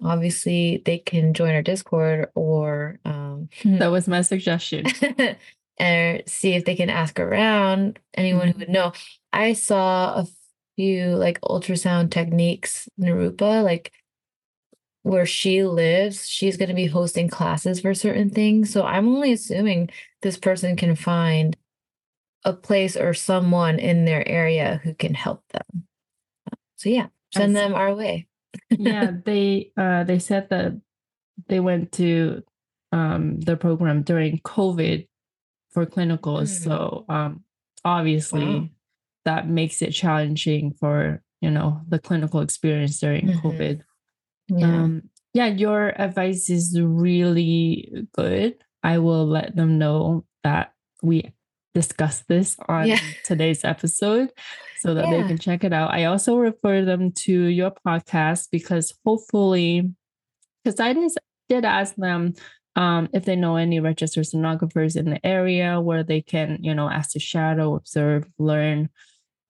obviously 0.02 0.82
they 0.84 0.98
can 0.98 1.32
join 1.34 1.54
our 1.54 1.62
Discord 1.62 2.30
or 2.34 2.98
um, 3.04 3.48
that 3.64 3.88
was 3.88 4.08
my 4.08 4.22
suggestion. 4.22 4.86
and 5.78 6.22
see 6.26 6.52
if 6.52 6.64
they 6.64 6.76
can 6.76 6.90
ask 6.90 7.18
around 7.18 7.98
anyone 8.14 8.48
who 8.48 8.58
would 8.58 8.68
know. 8.68 8.92
I 9.32 9.54
saw 9.54 10.14
a 10.14 10.26
few 10.76 11.16
like 11.16 11.40
ultrasound 11.40 12.10
techniques, 12.10 12.88
Narupa, 13.00 13.62
like 13.64 13.92
where 15.02 15.26
she 15.26 15.64
lives, 15.64 16.28
she's 16.28 16.56
going 16.56 16.68
to 16.68 16.74
be 16.74 16.86
hosting 16.86 17.28
classes 17.28 17.80
for 17.80 17.94
certain 17.94 18.30
things. 18.30 18.70
So 18.70 18.84
I'm 18.84 19.08
only 19.08 19.32
assuming 19.32 19.90
this 20.22 20.36
person 20.36 20.76
can 20.76 20.94
find 20.94 21.56
a 22.44 22.52
place 22.52 22.96
or 22.96 23.14
someone 23.14 23.78
in 23.78 24.04
their 24.04 24.26
area 24.26 24.80
who 24.82 24.94
can 24.94 25.14
help 25.14 25.42
them. 25.52 25.84
So 26.76 26.88
yeah, 26.88 27.06
send 27.34 27.54
them 27.56 27.74
our 27.74 27.94
way. 27.94 28.26
yeah, 28.70 29.12
they 29.24 29.72
uh 29.76 30.04
they 30.04 30.18
said 30.18 30.48
that 30.50 30.72
they 31.48 31.60
went 31.60 31.92
to 31.92 32.42
um 32.92 33.40
the 33.40 33.56
program 33.56 34.02
during 34.02 34.38
COVID 34.40 35.06
for 35.70 35.86
clinicals. 35.86 36.48
Mm. 36.48 36.64
So 36.64 37.04
um 37.08 37.44
obviously 37.84 38.44
wow. 38.44 38.68
that 39.24 39.48
makes 39.48 39.82
it 39.82 39.92
challenging 39.92 40.72
for, 40.72 41.22
you 41.40 41.50
know, 41.50 41.82
the 41.88 41.98
clinical 41.98 42.40
experience 42.40 42.98
during 43.00 43.26
mm-hmm. 43.26 43.46
COVID. 43.46 43.82
Yeah. 44.50 44.66
Um 44.66 45.02
yeah, 45.32 45.46
your 45.46 45.88
advice 46.00 46.50
is 46.50 46.78
really 46.80 48.06
good. 48.12 48.56
I 48.82 48.98
will 48.98 49.26
let 49.26 49.54
them 49.54 49.78
know 49.78 50.24
that 50.42 50.72
we 51.02 51.32
discuss 51.74 52.24
this 52.28 52.56
on 52.68 52.88
yeah. 52.88 52.98
today's 53.24 53.64
episode 53.64 54.32
so 54.80 54.94
that 54.94 55.06
yeah. 55.06 55.22
they 55.22 55.28
can 55.28 55.38
check 55.38 55.62
it 55.62 55.72
out. 55.72 55.92
I 55.92 56.04
also 56.04 56.36
refer 56.36 56.84
them 56.84 57.12
to 57.12 57.32
your 57.32 57.72
podcast 57.86 58.48
because 58.50 58.94
hopefully, 59.04 59.92
because 60.64 60.80
I 60.80 60.94
did 61.48 61.64
ask 61.64 61.94
them 61.94 62.34
um, 62.76 63.08
if 63.12 63.24
they 63.24 63.36
know 63.36 63.56
any 63.56 63.80
registered 63.80 64.24
sonographers 64.24 64.96
in 64.96 65.10
the 65.10 65.24
area 65.24 65.80
where 65.80 66.02
they 66.02 66.22
can, 66.22 66.58
you 66.62 66.74
know, 66.74 66.88
ask 66.88 67.12
to 67.12 67.20
shadow, 67.20 67.74
observe, 67.74 68.26
learn, 68.38 68.88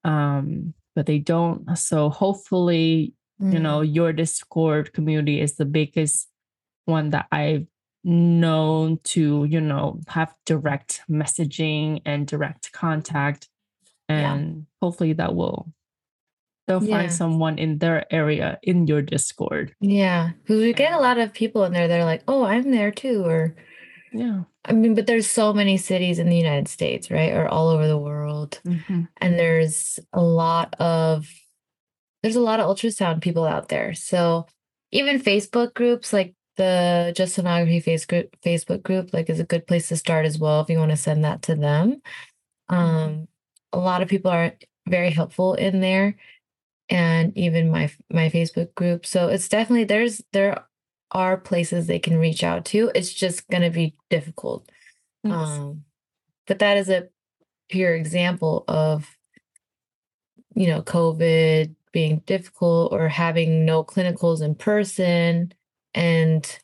um, 0.04 0.74
but 0.96 1.06
they 1.06 1.18
don't. 1.18 1.76
So 1.76 2.10
hopefully, 2.10 3.14
mm. 3.40 3.52
you 3.52 3.58
know, 3.58 3.80
your 3.80 4.12
Discord 4.12 4.92
community 4.92 5.40
is 5.40 5.54
the 5.54 5.64
biggest 5.64 6.28
one 6.84 7.10
that 7.10 7.26
I've 7.32 7.66
known 8.02 8.98
to, 9.04 9.44
you 9.44 9.60
know, 9.60 10.00
have 10.08 10.34
direct 10.46 11.02
messaging 11.08 12.02
and 12.04 12.26
direct 12.26 12.72
contact. 12.72 13.48
And 14.08 14.56
yeah. 14.56 14.62
hopefully 14.80 15.12
that 15.14 15.34
will 15.34 15.72
they'll 16.70 16.84
yeah. 16.84 16.98
find 16.98 17.12
someone 17.12 17.58
in 17.58 17.78
their 17.78 18.06
area 18.12 18.58
in 18.62 18.86
your 18.86 19.02
Discord. 19.02 19.74
Yeah. 19.80 20.30
Because 20.42 20.60
we 20.62 20.72
get 20.72 20.92
a 20.92 21.00
lot 21.00 21.18
of 21.18 21.32
people 21.32 21.64
in 21.64 21.72
there 21.72 21.88
that 21.88 22.00
are 22.00 22.04
like, 22.04 22.22
oh, 22.28 22.44
I'm 22.44 22.70
there 22.70 22.92
too. 22.92 23.24
Or 23.24 23.56
yeah. 24.12 24.42
I 24.64 24.72
mean, 24.72 24.94
but 24.94 25.06
there's 25.06 25.28
so 25.28 25.52
many 25.52 25.76
cities 25.76 26.20
in 26.20 26.28
the 26.28 26.36
United 26.36 26.68
States, 26.68 27.10
right? 27.10 27.32
Or 27.32 27.48
all 27.48 27.68
over 27.68 27.88
the 27.88 27.98
world. 27.98 28.60
Mm-hmm. 28.64 29.02
And 29.16 29.38
there's 29.38 29.98
a 30.12 30.22
lot 30.22 30.76
of 30.78 31.28
there's 32.22 32.36
a 32.36 32.40
lot 32.40 32.60
of 32.60 32.66
ultrasound 32.66 33.22
people 33.22 33.44
out 33.44 33.68
there. 33.68 33.94
So 33.94 34.46
even 34.92 35.20
Facebook 35.20 35.74
groups 35.74 36.12
like 36.12 36.34
the 36.56 37.12
Just 37.16 37.38
Sonography 37.38 37.82
Facebook 38.44 38.82
group 38.82 39.14
like 39.14 39.30
is 39.30 39.40
a 39.40 39.44
good 39.44 39.66
place 39.66 39.88
to 39.88 39.96
start 39.96 40.26
as 40.26 40.38
well 40.38 40.60
if 40.60 40.68
you 40.68 40.78
want 40.78 40.90
to 40.90 40.96
send 40.96 41.24
that 41.24 41.42
to 41.42 41.54
them. 41.54 42.02
Mm-hmm. 42.70 42.74
Um, 42.74 43.28
a 43.72 43.78
lot 43.78 44.02
of 44.02 44.08
people 44.08 44.30
are 44.30 44.52
very 44.86 45.10
helpful 45.10 45.54
in 45.54 45.80
there, 45.80 46.16
and 46.88 47.36
even 47.36 47.70
my 47.70 47.90
my 48.10 48.28
Facebook 48.28 48.74
group. 48.74 49.06
So 49.06 49.28
it's 49.28 49.48
definitely 49.48 49.84
there's 49.84 50.22
there 50.32 50.64
are 51.12 51.36
places 51.36 51.86
they 51.86 51.98
can 51.98 52.18
reach 52.18 52.44
out 52.44 52.64
to. 52.66 52.90
It's 52.94 53.12
just 53.12 53.48
going 53.48 53.62
to 53.62 53.70
be 53.70 53.94
difficult. 54.10 54.68
Yes. 55.24 55.34
Um, 55.34 55.84
but 56.46 56.58
that 56.58 56.76
is 56.76 56.88
a 56.88 57.08
pure 57.68 57.94
example 57.94 58.64
of 58.68 59.16
you 60.54 60.66
know 60.66 60.82
COVID 60.82 61.74
being 61.92 62.22
difficult 62.26 62.92
or 62.92 63.08
having 63.08 63.64
no 63.64 63.82
clinicals 63.84 64.42
in 64.42 64.54
person 64.54 65.52
and 65.94 66.58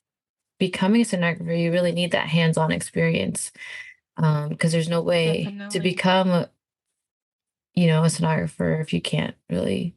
becoming 0.58 1.02
a 1.02 1.04
sonographer, 1.04 1.58
you 1.58 1.72
really 1.72 1.92
need 1.92 2.12
that 2.12 2.28
hands-on 2.28 2.72
experience 2.72 3.52
because 4.16 4.48
um, 4.50 4.56
there's 4.58 4.88
no 4.88 5.02
way 5.02 5.44
Definitely. 5.44 5.68
to 5.70 5.80
become, 5.80 6.30
a, 6.30 6.50
you 7.74 7.86
know, 7.86 8.04
a 8.04 8.06
sonographer 8.06 8.80
if 8.80 8.92
you 8.92 9.00
can't 9.00 9.34
really 9.50 9.94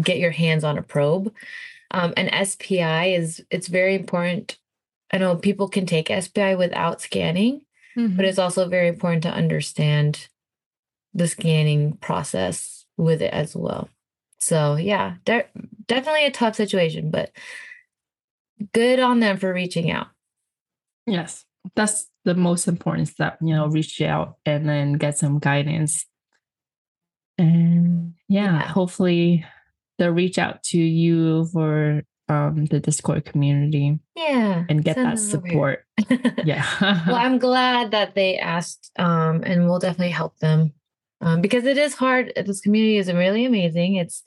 get 0.00 0.18
your 0.18 0.30
hands 0.30 0.64
on 0.64 0.78
a 0.78 0.82
probe. 0.82 1.32
Um, 1.90 2.14
and 2.16 2.48
SPI 2.48 3.14
is 3.14 3.44
it's 3.50 3.68
very 3.68 3.94
important. 3.94 4.58
I 5.12 5.18
know 5.18 5.36
people 5.36 5.68
can 5.68 5.86
take 5.86 6.08
SPI 6.08 6.54
without 6.56 7.00
scanning, 7.00 7.62
mm-hmm. 7.96 8.16
but 8.16 8.24
it's 8.24 8.38
also 8.38 8.68
very 8.68 8.88
important 8.88 9.22
to 9.24 9.30
understand 9.30 10.28
the 11.12 11.28
scanning 11.28 11.96
process 11.98 12.86
with 12.96 13.22
it 13.22 13.32
as 13.32 13.54
well. 13.54 13.88
So 14.44 14.76
yeah, 14.76 15.14
de- 15.24 15.48
definitely 15.86 16.26
a 16.26 16.30
tough 16.30 16.54
situation, 16.54 17.10
but 17.10 17.30
good 18.74 19.00
on 19.00 19.20
them 19.20 19.38
for 19.38 19.52
reaching 19.52 19.90
out. 19.90 20.08
Yes, 21.06 21.46
that's 21.74 22.10
the 22.26 22.34
most 22.34 22.68
important 22.68 23.08
step, 23.08 23.38
you 23.40 23.54
know, 23.54 23.68
reach 23.68 24.02
out 24.02 24.36
and 24.44 24.68
then 24.68 24.94
get 24.94 25.16
some 25.16 25.38
guidance. 25.38 26.04
And 27.38 28.14
yeah, 28.28 28.52
yeah. 28.52 28.68
hopefully 28.68 29.46
they'll 29.98 30.10
reach 30.10 30.38
out 30.38 30.62
to 30.64 30.78
you 30.78 31.46
for 31.46 32.02
um 32.28 32.66
the 32.66 32.80
Discord 32.80 33.24
community. 33.24 33.98
Yeah. 34.14 34.66
And 34.68 34.84
get 34.84 34.96
that 34.96 35.18
support. 35.18 35.86
yeah. 36.44 36.66
well, 37.06 37.16
I'm 37.16 37.38
glad 37.38 37.92
that 37.92 38.14
they 38.14 38.36
asked 38.36 38.90
um 38.98 39.42
and 39.42 39.64
we'll 39.64 39.78
definitely 39.78 40.12
help 40.12 40.38
them. 40.40 40.74
Um, 41.20 41.40
because 41.40 41.64
it 41.64 41.78
is 41.78 41.94
hard. 41.94 42.34
This 42.36 42.60
community 42.60 42.98
is 42.98 43.10
really 43.10 43.46
amazing. 43.46 43.94
It's 43.96 44.22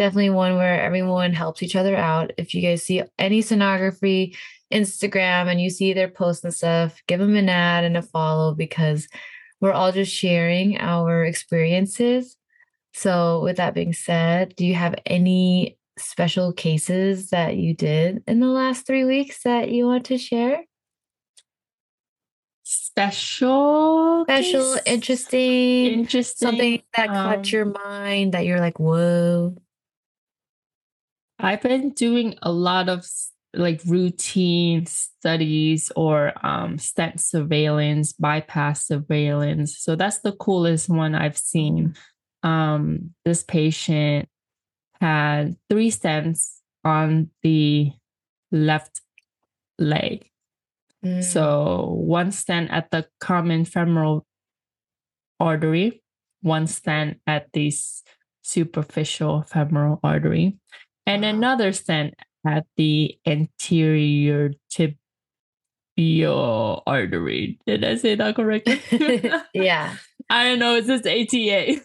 definitely 0.00 0.30
one 0.30 0.56
where 0.56 0.80
everyone 0.80 1.34
helps 1.34 1.62
each 1.62 1.76
other 1.76 1.94
out. 1.94 2.32
If 2.38 2.54
you 2.54 2.62
guys 2.62 2.82
see 2.82 3.02
any 3.18 3.42
sonography 3.42 4.34
Instagram 4.72 5.50
and 5.50 5.60
you 5.60 5.68
see 5.68 5.92
their 5.92 6.08
posts 6.08 6.42
and 6.42 6.54
stuff, 6.54 7.02
give 7.06 7.20
them 7.20 7.36
an 7.36 7.50
ad 7.50 7.84
and 7.84 7.98
a 7.98 8.02
follow 8.02 8.54
because 8.54 9.08
we're 9.60 9.74
all 9.74 9.92
just 9.92 10.10
sharing 10.10 10.80
our 10.80 11.22
experiences. 11.22 12.38
So, 12.94 13.42
with 13.42 13.58
that 13.58 13.74
being 13.74 13.92
said, 13.92 14.56
do 14.56 14.64
you 14.64 14.74
have 14.74 14.94
any 15.04 15.76
special 15.98 16.54
cases 16.54 17.28
that 17.28 17.58
you 17.58 17.74
did 17.74 18.24
in 18.26 18.40
the 18.40 18.46
last 18.46 18.86
three 18.86 19.04
weeks 19.04 19.42
that 19.42 19.70
you 19.70 19.84
want 19.84 20.06
to 20.06 20.16
share? 20.16 20.64
Special, 22.62 24.24
special, 24.26 24.74
case? 24.76 24.82
interesting, 24.86 25.86
interesting, 26.00 26.48
something 26.48 26.82
that 26.96 27.10
um, 27.10 27.14
caught 27.14 27.52
your 27.52 27.66
mind 27.66 28.32
that 28.32 28.46
you're 28.46 28.60
like, 28.60 28.80
whoa. 28.80 29.54
I've 31.42 31.62
been 31.62 31.90
doing 31.90 32.36
a 32.42 32.52
lot 32.52 32.88
of 32.88 33.06
like 33.52 33.80
routine 33.86 34.86
studies 34.86 35.90
or 35.96 36.32
um, 36.46 36.78
stent 36.78 37.20
surveillance, 37.20 38.12
bypass 38.12 38.86
surveillance. 38.86 39.76
So 39.78 39.96
that's 39.96 40.18
the 40.18 40.32
coolest 40.32 40.88
one 40.88 41.14
I've 41.14 41.38
seen. 41.38 41.94
Um, 42.42 43.14
this 43.24 43.42
patient 43.42 44.28
had 45.00 45.56
three 45.68 45.90
stents 45.90 46.58
on 46.84 47.30
the 47.42 47.92
left 48.52 49.00
leg. 49.78 50.26
Mm. 51.04 51.24
So 51.24 51.94
one 51.98 52.30
stent 52.30 52.70
at 52.70 52.90
the 52.90 53.06
common 53.18 53.64
femoral 53.64 54.26
artery, 55.38 56.02
one 56.42 56.66
stent 56.66 57.20
at 57.26 57.52
the 57.52 57.72
superficial 58.42 59.42
femoral 59.42 59.98
artery, 60.04 60.58
and 61.06 61.24
another 61.24 61.72
stent 61.72 62.14
at 62.46 62.66
the 62.76 63.18
anterior 63.26 64.52
tibial 65.98 66.82
artery. 66.86 67.58
Did 67.66 67.84
I 67.84 67.96
say 67.96 68.14
that 68.14 68.36
correctly? 68.36 68.80
yeah. 69.54 69.96
I 70.30 70.44
don't 70.44 70.58
know. 70.60 70.76
It 70.76 70.86
says 70.86 71.00
ATA. 71.00 71.80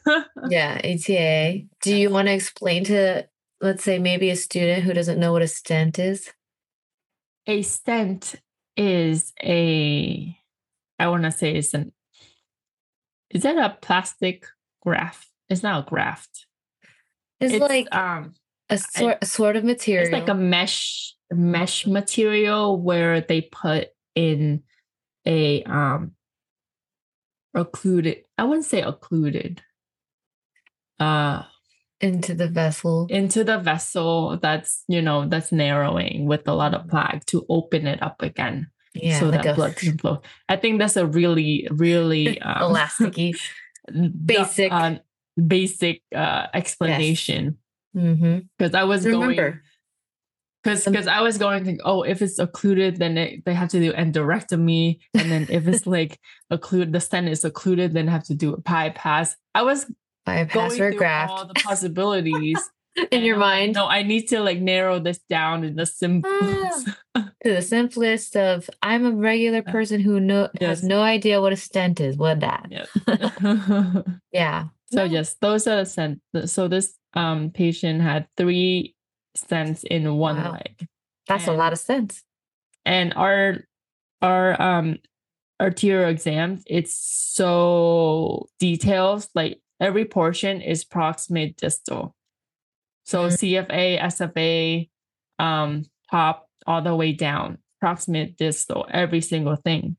yeah, 0.50 0.80
ATA. 0.84 1.64
Do 1.82 1.96
you 1.96 2.10
want 2.12 2.28
to 2.28 2.34
explain 2.34 2.84
to, 2.86 3.28
let's 3.60 3.84
say, 3.84 3.98
maybe 3.98 4.30
a 4.30 4.36
student 4.36 4.84
who 4.84 4.94
doesn't 4.94 5.20
know 5.20 5.32
what 5.32 5.42
a 5.42 5.48
stent 5.48 5.98
is? 5.98 6.32
A 7.48 7.64
stent 7.64 8.36
is 8.78 9.34
a, 9.42 10.38
I 11.00 11.08
want 11.08 11.24
to 11.24 11.32
say, 11.32 11.56
it's 11.56 11.74
an, 11.74 11.92
is 13.32 13.44
that 13.44 13.58
a 13.58 13.78
plastic 13.82 14.46
graft? 14.82 15.28
It's 15.50 15.64
not 15.64 15.88
a 15.88 15.90
graft. 15.90 16.46
It's, 17.40 17.54
it's 17.54 17.62
like 17.62 17.94
um 17.94 18.34
a 18.70 18.78
sort, 18.78 19.18
a 19.22 19.26
sort 19.26 19.56
of 19.56 19.64
material. 19.64 20.04
It's 20.04 20.14
like 20.14 20.30
a 20.30 20.34
mesh 20.34 21.16
mesh 21.32 21.88
material 21.88 22.80
where 22.80 23.22
they 23.22 23.42
put 23.42 23.90
in 24.14 24.64
a 25.26 25.64
um 25.64 26.12
occluded 27.54 28.18
i 28.38 28.44
wouldn't 28.44 28.66
say 28.66 28.82
occluded 28.82 29.62
uh 31.00 31.44
into 32.02 32.34
the 32.34 32.48
vessel 32.48 33.08
into 33.10 33.44
the 33.44 33.58
vessel 33.58 34.38
that's 34.42 34.84
you 34.88 35.02
know 35.02 35.28
that's 35.28 35.52
narrowing 35.52 36.26
with 36.26 36.48
a 36.48 36.54
lot 36.54 36.74
of 36.74 36.88
plaque 36.90 37.26
to 37.26 37.46
open 37.50 37.88
it 37.88 38.02
up 38.04 38.22
again 38.22 38.68
yeah 38.94 39.20
so 39.20 39.30
like 39.30 39.44
that 39.44 39.56
blood 39.56 39.76
can 39.76 39.98
flow 39.98 40.22
i 40.50 40.56
think 40.56 40.80
that's 40.80 40.98
a 40.98 41.06
really 41.06 41.68
really 41.72 42.40
um, 42.42 42.74
elasticy 42.74 43.36
the, 43.88 44.10
basic. 44.10 44.72
uh, 44.72 44.96
basic 45.48 46.02
uh 46.14 46.48
explanation 46.54 47.58
mm-hmm. 47.96 48.40
because 48.58 48.74
i 48.74 48.84
was 48.84 49.04
going 49.04 49.30
remember 49.30 49.62
because 50.66 50.88
Um, 50.88 50.94
because 50.94 51.08
I 51.08 51.22
was 51.22 51.38
going 51.38 51.60
to 51.60 51.66
think, 51.66 51.82
oh, 51.86 52.02
if 52.02 52.22
it's 52.22 52.40
occluded, 52.40 52.98
then 52.98 53.18
it, 53.18 53.46
they 53.46 53.54
have 53.54 53.70
to 53.70 53.80
do 53.80 53.94
endarterectomy, 53.94 54.98
and 55.14 55.32
then 55.32 55.46
if 55.50 55.68
it's 55.68 55.86
like 55.98 56.20
occluded, 56.50 56.92
the 56.92 57.00
stent 57.00 57.30
is 57.30 57.46
occluded, 57.46 57.94
then 57.94 58.08
have 58.08 58.24
to 58.26 58.34
do 58.34 58.54
a 58.54 58.58
bypass. 58.58 59.36
I 59.54 59.62
was 59.62 59.86
bypass 60.26 60.54
going 60.54 60.82
or 60.82 60.90
through 60.90 60.98
graft 60.98 61.32
all 61.32 61.46
the 61.46 61.54
possibilities 61.54 62.60
in 62.96 63.08
and 63.12 63.24
your 63.24 63.36
I'm 63.36 63.42
like, 63.42 63.50
mind 63.50 63.74
no, 63.76 63.88
I 63.88 64.02
need 64.02 64.28
to 64.30 64.40
like 64.40 64.60
narrow 64.60 65.00
this 65.00 65.20
down 65.30 65.64
in 65.64 65.76
the 65.76 65.86
simplest. 65.86 66.90
to 67.16 67.32
the 67.44 67.62
simplest 67.62 68.36
of 68.36 68.70
i'm 68.82 69.06
a 69.06 69.12
regular 69.12 69.62
person 69.62 70.02
who 70.02 70.20
no 70.20 70.50
Yes. 70.60 70.82
has 70.82 70.84
no 70.84 71.02
idea 71.02 71.40
what 71.40 71.54
a 71.54 71.56
stent 71.56 72.02
is 72.02 72.18
what 72.18 72.42
that 72.42 72.68
yeah. 72.70 74.02
yeah 74.34 74.66
so 74.92 75.04
yes, 75.04 75.36
those 75.42 75.68
are 75.68 75.78
the 75.78 75.86
stent. 75.86 76.22
So 76.46 76.68
this 76.68 76.96
um 77.16 77.50
patient 77.52 78.02
had 78.02 78.28
three 78.38 78.96
stents 79.38 79.84
in 79.84 80.16
one 80.16 80.38
Wow. 80.38 80.52
leg. 80.54 80.88
that's 81.28 81.48
a 81.48 81.54
lot 81.54 81.74
of 81.74 81.80
sense 81.80 82.24
and 82.86 83.14
our 83.16 83.58
our 84.22 84.62
um 84.62 84.98
arterial 85.62 86.10
exams 86.10 86.64
it's 86.68 86.96
so 86.96 88.48
detailed 88.60 89.28
like 89.36 89.60
every 89.80 90.06
portion 90.06 90.62
is 90.62 90.84
proximate 90.84 91.56
distal 91.58 92.16
so 93.06 93.28
Mhm. 93.28 93.68
cfa 93.68 94.00
sfa 94.04 94.90
um 95.40 95.84
top 96.12 96.48
all 96.68 96.82
the 96.82 96.96
way 96.96 97.12
down 97.12 97.58
proximate 97.82 98.38
distal 98.38 98.86
every 98.90 99.22
single 99.22 99.56
thing 99.56 99.98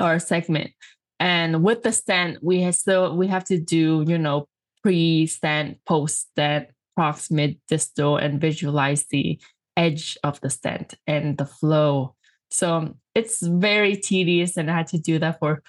or 0.00 0.18
segment 0.18 0.70
and 1.18 1.62
with 1.62 1.82
the 1.82 1.92
stent 1.92 2.38
we 2.42 2.60
have 2.62 2.74
still 2.74 3.16
we 3.16 3.26
have 3.26 3.44
to 3.44 3.58
do 3.58 4.04
you 4.06 4.18
know 4.18 4.46
pre-stent 4.82 5.78
post-stent 5.86 6.68
proximate 6.96 7.58
distal 7.68 8.16
and 8.16 8.40
visualize 8.40 9.06
the 9.10 9.40
edge 9.76 10.18
of 10.24 10.40
the 10.40 10.50
stent 10.50 10.94
and 11.06 11.38
the 11.38 11.46
flow. 11.46 12.14
So 12.50 12.96
it's 13.14 13.40
very 13.42 13.96
tedious, 13.96 14.56
and 14.56 14.70
I 14.70 14.76
had 14.78 14.88
to 14.88 14.98
do 14.98 15.18
that 15.18 15.38
for 15.38 15.62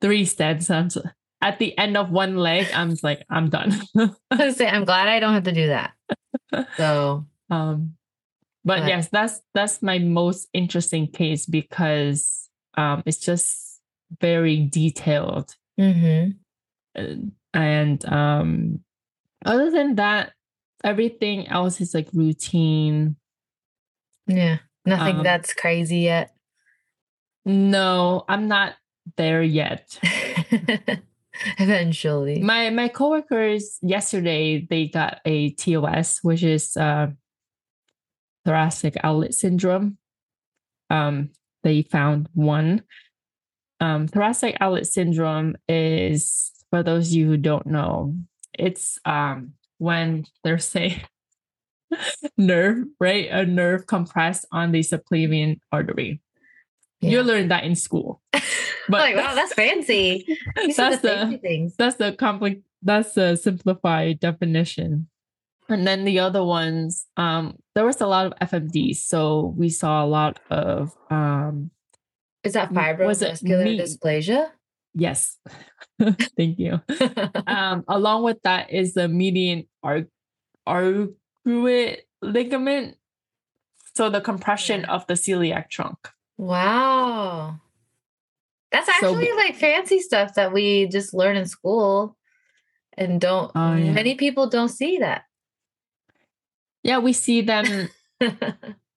three 0.00 0.24
stents. 0.24 0.70
I'm 0.70 0.88
at 1.40 1.58
the 1.58 1.76
end 1.76 1.96
of 1.96 2.10
one 2.10 2.36
leg. 2.36 2.68
I'm 2.72 2.96
like, 3.02 3.24
I'm 3.28 3.50
done. 3.50 3.80
I 4.30 4.54
i'm 4.60 4.84
glad 4.84 5.08
i 5.08 5.18
don't 5.18 5.34
have 5.34 5.42
to 5.42 5.52
do 5.52 5.66
that 5.66 5.92
so 6.76 7.26
um, 7.50 7.94
but 8.64 8.80
But- 8.80 8.88
yes, 8.88 9.08
that's 9.08 9.40
that's 9.54 9.82
my 9.82 9.98
most 9.98 10.48
interesting 10.52 11.08
case 11.08 11.46
because 11.46 12.48
um, 12.76 13.02
it's 13.06 13.18
just 13.18 13.80
very 14.20 14.66
detailed, 14.66 15.56
hmm 15.78 16.30
and, 17.54 18.04
um, 18.06 18.80
other 19.44 19.70
than 19.70 19.96
that, 19.96 20.32
everything 20.84 21.48
else 21.48 21.80
is 21.80 21.94
like 21.94 22.08
routine. 22.12 23.16
yeah 24.26 24.58
nothing 24.84 25.16
Um, 25.18 25.22
that's 25.22 25.54
crazy 25.54 25.98
yet 26.00 26.34
No, 27.44 28.24
I'm 28.28 28.46
not 28.46 28.74
there 29.16 29.42
yet. 29.42 29.98
eventually 31.58 32.40
My 32.40 32.70
my 32.70 32.88
coworkers 32.88 33.78
yesterday 33.82 34.66
they 34.68 34.86
got 34.86 35.20
a 35.24 35.50
TOS, 35.54 36.20
which 36.22 36.42
is 36.42 36.76
uh, 36.76 37.08
thoracic 38.44 38.96
outlet 39.02 39.34
syndrome. 39.34 39.98
Um, 40.90 41.30
they 41.64 41.82
found 41.82 42.28
one. 42.34 42.82
Um, 43.80 44.06
thoracic 44.06 44.56
outlet 44.60 44.86
syndrome 44.86 45.56
is 45.68 46.51
for 46.72 46.82
those 46.82 47.08
of 47.08 47.12
you 47.12 47.26
who 47.26 47.36
don't 47.36 47.66
know, 47.68 48.16
it's 48.58 48.98
um 49.04 49.52
when 49.76 50.24
there's 50.42 50.74
a 50.76 50.96
nerve, 52.38 52.86
right? 52.98 53.28
A 53.30 53.44
nerve 53.44 53.86
compressed 53.86 54.46
on 54.50 54.72
the 54.72 54.80
subclavian 54.80 55.60
artery. 55.70 56.20
You 57.00 57.18
Yeah. 57.20 57.26
learned 57.28 57.50
that 57.50 57.64
in 57.64 57.76
school. 57.76 58.22
But 58.88 58.98
like 58.98 59.16
wow 59.16 59.34
that's 59.36 59.54
fancy 59.54 60.26
These 60.56 60.74
that's 60.76 61.02
the 61.02 61.08
fancy 61.08 61.36
things 61.38 61.76
that's 61.78 61.96
the 62.02 62.12
compli- 62.18 62.64
that's 62.82 63.14
the 63.14 63.36
simplified 63.36 64.18
definition 64.18 65.06
and 65.68 65.86
then 65.86 66.04
the 66.04 66.18
other 66.18 66.42
ones 66.42 67.06
um 67.16 67.54
there 67.76 67.86
was 67.86 68.00
a 68.00 68.08
lot 68.10 68.26
of 68.26 68.34
fmds 68.50 68.96
so 69.06 69.54
we 69.56 69.70
saw 69.70 70.02
a 70.04 70.10
lot 70.10 70.40
of 70.50 70.90
um 71.14 71.70
is 72.42 72.54
that 72.58 72.74
M- 72.76 73.06
was 73.06 73.22
it 73.22 73.38
fibromuscular 73.38 73.78
dysplasia 73.78 74.50
yes 74.94 75.38
thank 76.36 76.58
you 76.58 76.80
um 77.46 77.84
along 77.88 78.22
with 78.22 78.40
that 78.42 78.70
is 78.70 78.94
the 78.94 79.08
median 79.08 79.64
arc 79.82 80.06
arcuate 80.68 81.98
ligament 82.20 82.96
so 83.94 84.08
the 84.10 84.20
compression 84.20 84.84
of 84.86 85.06
the 85.06 85.14
celiac 85.14 85.68
trunk 85.70 85.96
Wow. 86.38 87.60
That's 88.72 88.88
actually 88.88 89.26
be- 89.26 89.32
like 89.36 89.54
fancy 89.54 90.00
stuff 90.00 90.34
that 90.34 90.52
we 90.52 90.86
just 90.86 91.14
learn 91.14 91.36
in 91.36 91.46
school 91.46 92.16
and 92.96 93.20
don't 93.20 93.52
Oh, 93.54 93.74
yeah. 93.76 93.92
many 93.92 94.14
people 94.16 94.48
don't 94.48 94.70
see 94.70 94.98
that. 94.98 95.24
yeah 96.82 96.98
we 96.98 97.12
see 97.12 97.42
them 97.42 97.88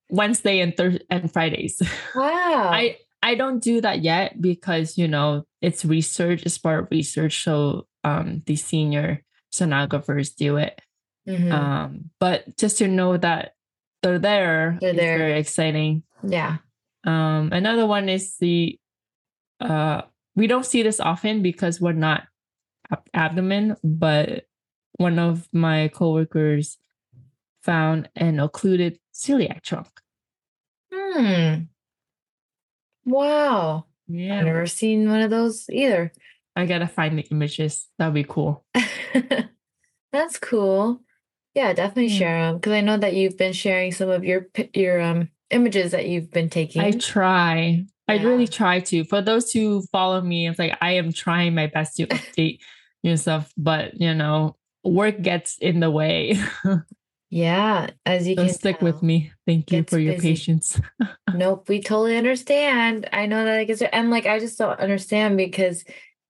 wednesday 0.10 0.60
and 0.60 0.76
Thursday 0.78 1.06
and 1.10 1.32
fridays 1.32 1.82
wow. 2.16 2.70
I 2.74 2.98
I 3.22 3.36
don't 3.36 3.60
do 3.62 3.82
that 3.82 4.02
yet 4.02 4.40
because 4.42 4.98
you 4.98 5.08
know 5.08 5.46
it's 5.66 5.84
research, 5.86 6.44
it's 6.46 6.58
part 6.62 6.80
of 6.84 6.92
research. 6.92 7.44
So 7.44 7.88
um 8.04 8.44
the 8.46 8.56
senior 8.56 9.24
sonographers 9.52 10.36
do 10.36 10.58
it. 10.58 10.80
Mhm. 11.28 11.52
Um, 11.52 12.12
but 12.20 12.56
just 12.58 12.78
to 12.80 12.88
know 12.88 13.18
that 13.18 13.54
they're 14.02 14.20
there 14.22 14.78
They're 14.82 14.94
there. 14.94 15.18
very 15.18 15.40
exciting. 15.40 16.04
yeah. 16.22 16.58
Um, 17.04 17.50
another 17.52 17.86
one 17.88 18.10
is 18.10 18.38
the 18.38 18.78
uh 19.60 20.02
we 20.36 20.46
don't 20.48 20.66
see 20.66 20.84
this 20.84 21.00
often 21.00 21.42
because 21.42 21.80
we're 21.82 21.94
not 22.10 22.28
ab- 22.92 23.08
abdomen, 23.14 23.76
but 23.84 24.46
one 24.98 25.18
of 25.18 25.48
my 25.54 25.88
coworkers 25.90 26.78
found 27.64 28.10
an 28.16 28.40
occluded 28.40 29.00
celiac 29.14 29.62
trunk. 29.64 29.88
Hmm. 30.94 31.66
Wow. 33.06 33.86
Yeah. 34.08 34.40
I've 34.40 34.46
never 34.46 34.66
seen 34.68 35.10
one 35.10 35.22
of 35.22 35.30
those 35.30 35.66
either. 35.70 36.12
I 36.56 36.66
gotta 36.66 36.88
find 36.88 37.18
the 37.18 37.24
images. 37.32 37.88
That'd 37.98 38.14
be 38.14 38.24
cool. 38.24 38.66
That's 40.12 40.40
cool. 40.40 41.02
Yeah, 41.54 41.74
definitely 41.74 42.08
Yeah. 42.08 42.18
share 42.20 42.42
them 42.44 42.56
because 42.58 42.74
I 42.74 42.82
know 42.82 42.98
that 42.98 43.14
you've 43.14 43.38
been 43.38 43.54
sharing 43.54 43.92
some 43.92 44.10
of 44.10 44.24
your 44.24 44.48
your 44.74 45.02
um 45.02 45.30
images 45.52 45.92
that 45.92 46.08
you've 46.08 46.32
been 46.32 46.50
taking. 46.50 46.82
I 46.82 46.92
try. 46.92 47.86
I 48.08 48.18
really 48.24 48.48
try 48.48 48.82
to. 48.82 49.04
For 49.06 49.22
those 49.22 49.52
who 49.52 49.82
follow 49.92 50.22
me, 50.22 50.48
it's 50.48 50.60
like 50.60 50.78
I 50.82 50.92
am 50.92 51.12
trying 51.12 51.56
my 51.56 51.68
best 51.68 51.98
to 51.98 52.08
update 52.08 52.60
yourself, 53.04 53.52
but 53.58 54.00
you 54.00 54.14
know, 54.14 54.56
work 54.84 55.22
gets 55.22 55.58
in 55.58 55.80
the 55.80 55.92
way. 55.92 56.38
yeah, 57.30 57.90
as 58.06 58.28
you 58.28 58.36
so 58.36 58.44
can 58.46 58.54
stick 58.54 58.80
tell. 58.80 58.86
with 58.92 59.04
me. 59.04 59.32
Thank 59.46 59.72
you 59.72 59.84
for 59.84 60.00
your 60.00 60.14
busy. 60.16 60.30
patience. 60.30 60.80
Nope, 61.34 61.68
we 61.68 61.82
totally 61.82 62.16
understand. 62.16 63.10
I 63.12 63.26
know 63.26 63.44
that 63.44 63.58
I 63.60 63.66
guess, 63.66 63.82
and 63.82 64.10
like 64.10 64.26
I 64.26 64.40
just 64.40 64.58
don't 64.58 64.80
understand 64.80 65.36
because 65.36 65.84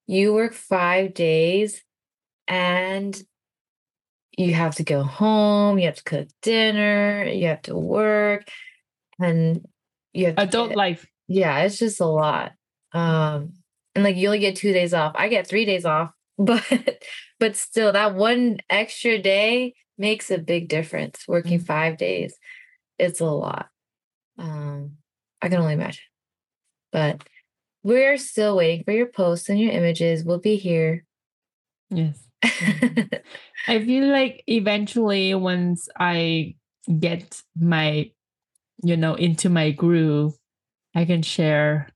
you 0.07 0.33
work 0.33 0.53
five 0.53 1.13
days 1.13 1.83
and 2.47 3.21
you 4.35 4.53
have 4.55 4.75
to 4.75 4.83
go 4.83 5.03
home, 5.03 5.77
you 5.77 5.85
have 5.85 5.95
to 5.97 6.03
cook 6.03 6.27
dinner, 6.41 7.25
you 7.25 7.47
have 7.47 7.61
to 7.63 7.75
work, 7.75 8.47
and 9.19 9.63
you 10.13 10.27
have 10.27 10.35
Adult 10.39 10.69
get- 10.69 10.77
life. 10.77 11.05
yeah, 11.27 11.59
it's 11.59 11.77
just 11.77 12.01
a 12.01 12.05
lot. 12.07 12.53
Um, 12.91 13.53
and 13.93 14.03
like 14.03 14.15
you 14.15 14.27
only 14.27 14.39
get 14.39 14.55
two 14.55 14.73
days 14.73 14.93
off. 14.93 15.13
I 15.15 15.27
get 15.27 15.45
three 15.45 15.65
days 15.65 15.85
off, 15.85 16.11
but 16.39 16.63
but 17.39 17.55
still 17.55 17.91
that 17.91 18.15
one 18.15 18.57
extra 18.71 19.19
day 19.21 19.75
makes 19.97 20.31
a 20.31 20.37
big 20.37 20.67
difference. 20.67 21.25
Working 21.27 21.59
Mm-hmm. 21.59 21.65
five 21.65 21.97
days, 21.97 22.37
it's 22.99 23.19
a 23.21 23.25
lot. 23.25 23.67
Um, 24.37 24.97
I 25.41 25.49
can 25.49 25.59
only 25.59 25.73
imagine. 25.73 26.03
But 26.91 27.23
we're 27.83 28.17
still 28.17 28.55
waiting 28.55 28.83
for 28.83 28.91
your 28.91 29.07
posts 29.07 29.49
and 29.49 29.59
your 29.59 29.71
images. 29.71 30.23
We'll 30.23 30.39
be 30.39 30.55
here. 30.55 31.05
Yes. 31.89 32.19
I 33.67 33.83
feel 33.83 34.07
like 34.07 34.43
eventually 34.47 35.33
once 35.35 35.87
I 35.97 36.55
get 36.99 37.41
my 37.59 38.11
you 38.83 38.97
know, 38.97 39.15
into 39.15 39.49
my 39.49 39.71
groove, 39.71 40.33
I 40.93 41.05
can 41.05 41.21
share 41.21 41.89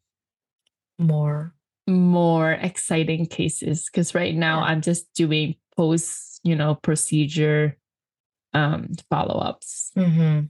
more 0.98 1.54
more 1.88 2.52
exciting 2.52 3.26
cases 3.26 3.86
because 3.86 4.14
right 4.14 4.36
now 4.36 4.62
I'm 4.62 4.82
just 4.82 5.12
doing 5.16 5.56
post, 5.76 6.40
you 6.44 6.56
know, 6.56 6.76
procedure 6.76 7.78
um 8.54 8.90
follow-ups. 9.10 9.92
Mm-hmm. 9.98 10.46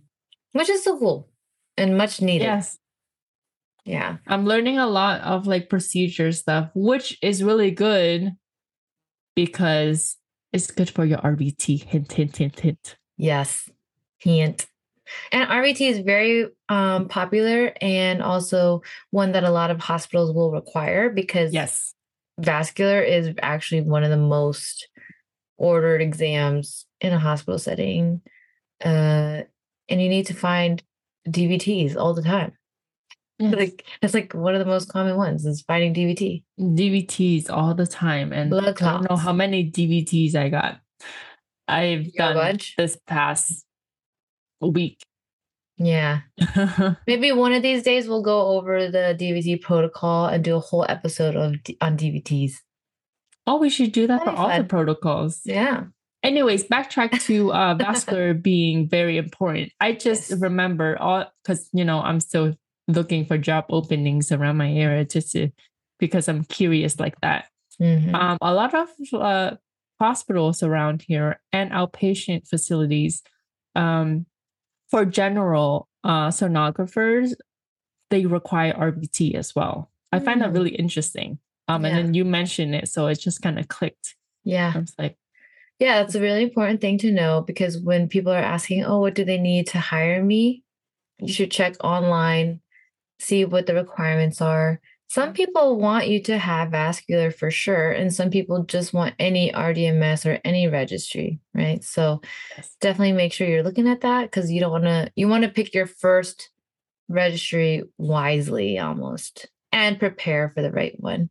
Which 0.54 0.70
is 0.70 0.84
so 0.84 0.98
cool 0.98 1.30
and 1.78 1.98
much 1.98 2.22
needed. 2.22 2.46
Yes. 2.46 2.78
Yeah. 3.86 4.18
I'm 4.28 4.46
learning 4.46 4.78
a 4.78 4.88
lot 4.88 5.22
of 5.22 5.48
like 5.48 5.70
procedure 5.70 6.32
stuff, 6.32 6.70
which 6.76 7.18
is 7.22 7.44
really 7.44 7.72
good 7.72 8.34
because 9.36 10.18
it's 10.54 10.70
good 10.70 10.90
for 10.90 11.06
your 11.06 11.20
RVT. 11.20 11.84
Hint, 11.84 12.12
hint, 12.12 12.38
hint, 12.38 12.60
hint. 12.60 12.98
Yes. 13.18 13.70
Hint. 14.20 14.68
And 15.32 15.50
RVT 15.50 15.90
is 15.90 16.00
very 16.00 16.48
um, 16.68 17.08
popular 17.08 17.74
and 17.82 18.22
also 18.22 18.84
one 19.10 19.32
that 19.32 19.44
a 19.44 19.50
lot 19.50 19.72
of 19.72 19.80
hospitals 19.80 20.36
will 20.36 20.52
require 20.52 21.10
because 21.10 21.52
yes, 21.52 21.96
vascular 22.40 23.02
is 23.02 23.34
actually 23.42 23.82
one 23.82 24.04
of 24.04 24.12
the 24.12 24.18
most 24.18 24.88
ordered 25.60 26.02
exams 26.02 26.86
in 27.02 27.14
a 27.14 27.20
hospital 27.20 27.60
setting. 27.60 28.22
Uh, 28.84 29.44
and 29.90 30.02
you 30.02 30.10
need 30.10 30.26
to 30.28 30.34
find 30.34 30.82
DVTs 31.28 31.96
all 31.96 32.14
the 32.14 32.24
time. 32.24 32.54
Yes. 33.38 33.54
Like 33.56 33.86
that's 34.02 34.14
like 34.14 34.34
one 34.34 34.54
of 34.54 34.60
the 34.60 34.66
most 34.66 34.92
common 34.92 35.16
ones 35.16 35.46
is 35.46 35.62
finding 35.62 35.94
DVT. 35.94 36.44
DVTs 36.60 37.50
all 37.50 37.74
the 37.74 37.88
time, 37.88 38.34
and 38.34 38.50
Blood 38.50 38.82
I 38.82 38.92
don't 38.92 39.10
know 39.10 39.16
how 39.16 39.32
many 39.32 39.72
DVTs 39.72 40.36
I 40.36 40.50
got. 40.50 40.82
I've 41.68 42.06
you 42.06 42.12
done 42.18 42.60
this 42.78 42.98
past 43.08 43.66
week. 44.60 45.02
Yeah. 45.78 46.22
Maybe 47.08 47.32
one 47.32 47.54
of 47.54 47.62
these 47.64 47.84
days 47.84 48.10
we'll 48.10 48.22
go 48.22 48.58
over 48.58 48.92
the 48.92 49.16
DVT 49.18 49.62
protocol 49.62 50.26
and 50.26 50.44
do 50.44 50.58
a 50.58 50.60
whole 50.60 50.86
episode 50.90 51.38
of 51.38 51.56
on 51.80 51.98
DVTs. 51.98 52.56
Oh, 53.50 53.58
we 53.58 53.72
should 53.72 53.92
do 53.92 54.06
that 54.06 54.20
That'd 54.20 54.36
for 54.36 54.40
all 54.40 54.50
fun. 54.50 54.62
the 54.62 54.68
protocols. 54.68 55.42
Yeah. 55.44 55.86
Anyways, 56.22 56.66
backtrack 56.66 57.20
to 57.24 57.52
uh, 57.60 57.74
vascular 57.74 58.36
being 58.36 58.88
very 58.88 59.18
important. 59.18 59.72
I 59.80 59.94
just 59.94 60.30
yes. 60.30 60.40
remember 60.40 60.96
all 61.00 61.26
because 61.44 61.68
you 61.74 61.84
know 61.84 62.00
I'm 62.00 62.20
still 62.20 62.54
looking 62.88 63.26
for 63.26 63.40
job 63.40 63.66
openings 63.72 64.32
around 64.32 64.58
my 64.58 64.72
area 64.72 65.04
just 65.04 65.32
to, 65.32 65.50
because 65.98 66.28
I'm 66.28 66.44
curious 66.44 67.00
like 67.00 67.20
that. 67.22 67.46
Mm-hmm. 67.82 68.14
Um, 68.14 68.38
a 68.40 68.54
lot 68.54 68.76
of 68.76 68.90
uh, 69.14 69.56
hospitals 70.00 70.62
around 70.62 71.02
here 71.08 71.42
and 71.52 71.72
outpatient 71.72 72.48
facilities 72.48 73.24
um, 73.76 74.28
for 74.92 75.06
general 75.06 75.88
uh, 76.04 76.28
sonographers, 76.28 77.34
they 78.12 78.28
require 78.28 78.74
RVT 78.74 79.34
as 79.34 79.56
well. 79.56 79.90
I 80.12 80.20
find 80.20 80.40
that 80.42 80.52
mm. 80.52 80.54
really 80.54 80.76
interesting. 80.76 81.40
Um, 81.70 81.86
yeah. 81.86 81.90
And 81.90 81.98
then 81.98 82.14
you 82.16 82.26
mentioned 82.26 82.76
it, 82.76 82.90
so 82.90 83.08
it 83.08 83.20
just 83.20 83.42
kind 83.42 83.60
of 83.60 83.68
clicked. 83.68 84.16
Yeah. 84.44 84.74
I 84.76 84.80
was 84.80 84.94
like, 84.98 85.18
yeah, 85.78 86.02
it's 86.02 86.16
a 86.16 86.22
really 86.22 86.44
important 86.44 86.82
thing 86.82 86.98
to 87.00 87.12
know 87.12 87.42
because 87.42 87.78
when 87.78 88.10
people 88.10 88.34
are 88.34 88.38
asking, 88.38 88.84
oh, 88.84 89.00
what 89.00 89.16
do 89.16 89.24
they 89.24 89.38
need 89.38 89.68
to 89.68 89.80
hire 89.80 90.22
me? 90.24 90.64
You 91.20 91.32
should 91.32 91.52
check 91.52 91.76
online, 91.84 92.60
see 93.20 93.46
what 93.46 93.68
the 93.68 93.76
requirements 93.76 94.42
are. 94.42 94.82
Some 95.10 95.34
people 95.34 95.80
want 95.80 96.08
you 96.08 96.22
to 96.24 96.38
have 96.38 96.70
vascular 96.70 97.32
for 97.32 97.50
sure, 97.50 97.92
and 97.92 98.14
some 98.14 98.30
people 98.30 98.64
just 98.64 98.94
want 98.94 99.16
any 99.18 99.52
RDMS 99.52 100.26
or 100.26 100.40
any 100.44 100.68
registry, 100.68 101.40
right? 101.56 101.84
So 101.84 102.22
yes. 102.56 102.76
definitely 102.80 103.14
make 103.14 103.34
sure 103.34 103.48
you're 103.48 103.64
looking 103.64 103.88
at 103.88 104.02
that 104.02 104.26
because 104.26 104.52
you 104.52 104.60
don't 104.60 104.72
want 104.72 104.84
to, 104.84 105.12
you 105.16 105.28
want 105.28 105.44
to 105.46 105.50
pick 105.50 105.74
your 105.74 105.88
first 105.88 106.52
registry 107.08 107.84
wisely 107.98 108.78
almost 108.78 109.48
and 109.72 110.00
prepare 110.00 110.50
for 110.50 110.62
the 110.62 110.72
right 110.72 110.94
one. 111.00 111.30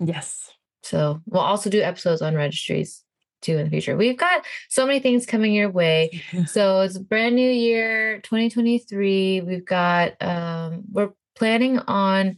Yes. 0.00 0.50
So 0.82 1.20
we'll 1.26 1.42
also 1.42 1.70
do 1.70 1.80
episodes 1.80 2.22
on 2.22 2.34
registries 2.34 3.04
too 3.42 3.56
in 3.56 3.64
the 3.64 3.70
future. 3.70 3.96
We've 3.96 4.16
got 4.16 4.44
so 4.68 4.86
many 4.86 5.00
things 5.00 5.26
coming 5.26 5.52
your 5.52 5.70
way. 5.70 6.22
so 6.46 6.80
it's 6.80 6.96
a 6.96 7.00
brand 7.00 7.36
new 7.36 7.50
year, 7.50 8.20
2023. 8.22 9.42
We've 9.42 9.64
got 9.64 10.20
um 10.22 10.84
we're 10.90 11.10
planning 11.36 11.78
on 11.78 12.36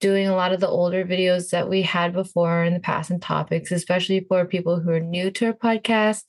doing 0.00 0.26
a 0.26 0.34
lot 0.34 0.52
of 0.52 0.60
the 0.60 0.68
older 0.68 1.04
videos 1.04 1.50
that 1.50 1.68
we 1.68 1.82
had 1.82 2.12
before 2.12 2.64
in 2.64 2.74
the 2.74 2.80
past 2.80 3.10
and 3.10 3.22
topics, 3.22 3.70
especially 3.70 4.26
for 4.28 4.44
people 4.44 4.80
who 4.80 4.90
are 4.90 5.00
new 5.00 5.30
to 5.30 5.46
our 5.46 5.52
podcast. 5.52 6.24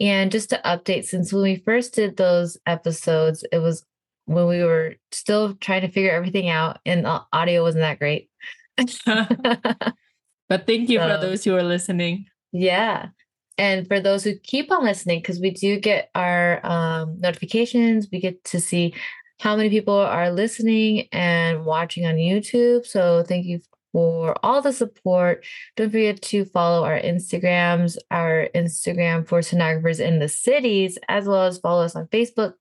And 0.00 0.32
just 0.32 0.50
to 0.50 0.60
update, 0.64 1.04
since 1.04 1.32
when 1.32 1.42
we 1.42 1.56
first 1.56 1.94
did 1.94 2.16
those 2.16 2.56
episodes, 2.66 3.44
it 3.52 3.58
was 3.58 3.84
when 4.24 4.48
we 4.48 4.62
were 4.62 4.94
still 5.12 5.54
trying 5.56 5.82
to 5.82 5.90
figure 5.90 6.10
everything 6.10 6.48
out 6.48 6.78
and 6.86 7.04
the 7.04 7.22
audio 7.32 7.62
wasn't 7.62 7.82
that 7.82 7.98
great. 7.98 8.30
but 9.06 10.66
thank 10.66 10.88
you 10.88 10.98
so, 10.98 11.08
for 11.08 11.20
those 11.20 11.44
who 11.44 11.54
are 11.54 11.62
listening. 11.62 12.26
Yeah. 12.52 13.08
And 13.56 13.86
for 13.86 14.00
those 14.00 14.24
who 14.24 14.36
keep 14.42 14.72
on 14.72 14.84
listening, 14.84 15.20
because 15.20 15.40
we 15.40 15.50
do 15.50 15.78
get 15.78 16.10
our 16.14 16.64
um, 16.66 17.20
notifications, 17.20 18.08
we 18.10 18.20
get 18.20 18.42
to 18.44 18.60
see 18.60 18.94
how 19.40 19.56
many 19.56 19.70
people 19.70 19.94
are 19.94 20.30
listening 20.30 21.08
and 21.12 21.64
watching 21.64 22.06
on 22.06 22.16
YouTube. 22.16 22.86
So 22.86 23.22
thank 23.22 23.46
you 23.46 23.60
for 23.92 24.34
all 24.42 24.60
the 24.60 24.72
support. 24.72 25.44
Don't 25.76 25.90
forget 25.90 26.20
to 26.22 26.44
follow 26.46 26.84
our 26.84 26.98
Instagrams, 26.98 27.96
our 28.10 28.48
Instagram 28.54 29.26
for 29.26 29.40
sonographers 29.40 30.00
in 30.00 30.18
the 30.18 30.28
cities, 30.28 30.98
as 31.08 31.26
well 31.26 31.44
as 31.44 31.58
follow 31.58 31.84
us 31.84 31.94
on 31.94 32.08
Facebook 32.08 32.54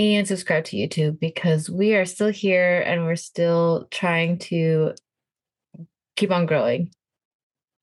and 0.00 0.26
subscribe 0.26 0.64
to 0.66 0.76
YouTube 0.76 1.20
because 1.20 1.68
we 1.68 1.94
are 1.94 2.04
still 2.04 2.30
here 2.30 2.80
and 2.80 3.04
we're 3.04 3.16
still 3.16 3.86
trying 3.90 4.38
to 4.38 4.94
keep 6.16 6.30
on 6.30 6.46
growing. 6.46 6.90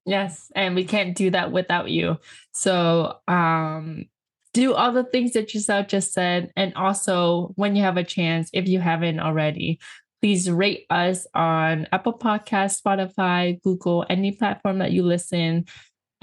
Yes, 0.06 0.52
and 0.56 0.76
we 0.76 0.86
can't 0.86 1.16
do 1.16 1.32
that 1.32 1.52
without 1.52 1.90
you. 1.90 2.18
So, 2.54 3.20
um 3.28 4.06
do 4.54 4.74
all 4.74 4.92
the 4.92 5.04
things 5.04 5.34
that 5.34 5.48
Giselle 5.48 5.86
just 5.86 6.14
said. 6.14 6.52
And 6.56 6.74
also, 6.74 7.52
when 7.56 7.76
you 7.76 7.84
have 7.84 7.98
a 7.98 8.04
chance, 8.04 8.50
if 8.54 8.68
you 8.68 8.80
haven't 8.80 9.20
already, 9.20 9.80
please 10.20 10.50
rate 10.50 10.86
us 10.90 11.28
on 11.36 11.88
Apple 11.92 12.18
Podcast, 12.18 12.82
Spotify, 12.82 13.62
Google, 13.62 14.04
any 14.10 14.32
platform 14.32 14.80
that 14.80 14.92
you 14.92 15.04
listen, 15.04 15.66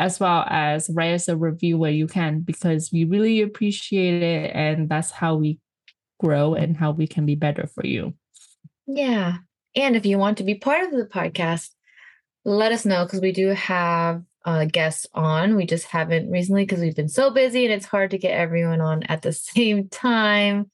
as 0.01 0.19
well 0.19 0.45
as 0.49 0.91
write 0.91 1.15
us 1.15 1.29
a 1.29 1.37
review 1.37 1.79
where 1.79 1.93
you 1.93 2.09
can, 2.09 2.41
because 2.41 2.91
we 2.93 3.05
really 3.05 3.41
appreciate 3.41 4.21
it. 4.21 4.51
And 4.53 4.89
that's 4.89 5.13
how 5.13 5.37
we 5.37 5.61
grow 6.21 6.55
and 6.55 6.77
how 6.77 6.91
we 6.91 7.07
can 7.07 7.27
be 7.27 7.35
better 7.35 7.67
for 7.67 7.87
you. 7.87 8.15
Yeah. 8.87 9.39
And 9.75 9.97
if 9.97 10.07
you 10.07 10.19
want 10.19 10.39
to 10.39 10.45
be 10.45 10.55
part 10.55 10.85
of 10.85 10.91
the 10.93 11.07
podcast, 11.07 11.71
let 12.45 12.73
us 12.73 12.85
know 12.85 13.05
because 13.05 13.21
we 13.21 13.33
do 13.33 13.49
have 13.49 14.23
uh, 14.45 14.67
guests 14.67 15.07
on. 15.15 15.57
We 15.57 15.67
just 15.67 15.87
haven't 15.87 16.31
recently 16.31 16.65
because 16.65 16.81
we've 16.81 16.97
been 16.97 17.09
so 17.09 17.31
busy 17.31 17.65
and 17.65 17.73
it's 17.73 17.87
hard 17.87 18.11
to 18.11 18.19
get 18.19 18.33
everyone 18.33 18.81
on 18.81 19.03
at 19.05 19.23
the 19.23 19.33
same 19.33 19.89
time. 19.89 20.71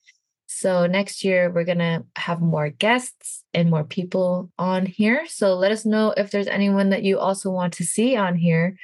So 0.52 0.86
next 0.86 1.24
year 1.24 1.50
we're 1.50 1.64
gonna 1.64 2.04
have 2.16 2.40
more 2.40 2.70
guests 2.70 3.44
and 3.54 3.70
more 3.70 3.84
people 3.84 4.50
on 4.58 4.84
here. 4.84 5.24
So 5.28 5.54
let 5.54 5.70
us 5.70 5.86
know 5.86 6.12
if 6.16 6.32
there's 6.32 6.48
anyone 6.48 6.90
that 6.90 7.04
you 7.04 7.20
also 7.20 7.50
want 7.50 7.74
to 7.74 7.84
see 7.84 8.16
on 8.16 8.34
here, 8.34 8.76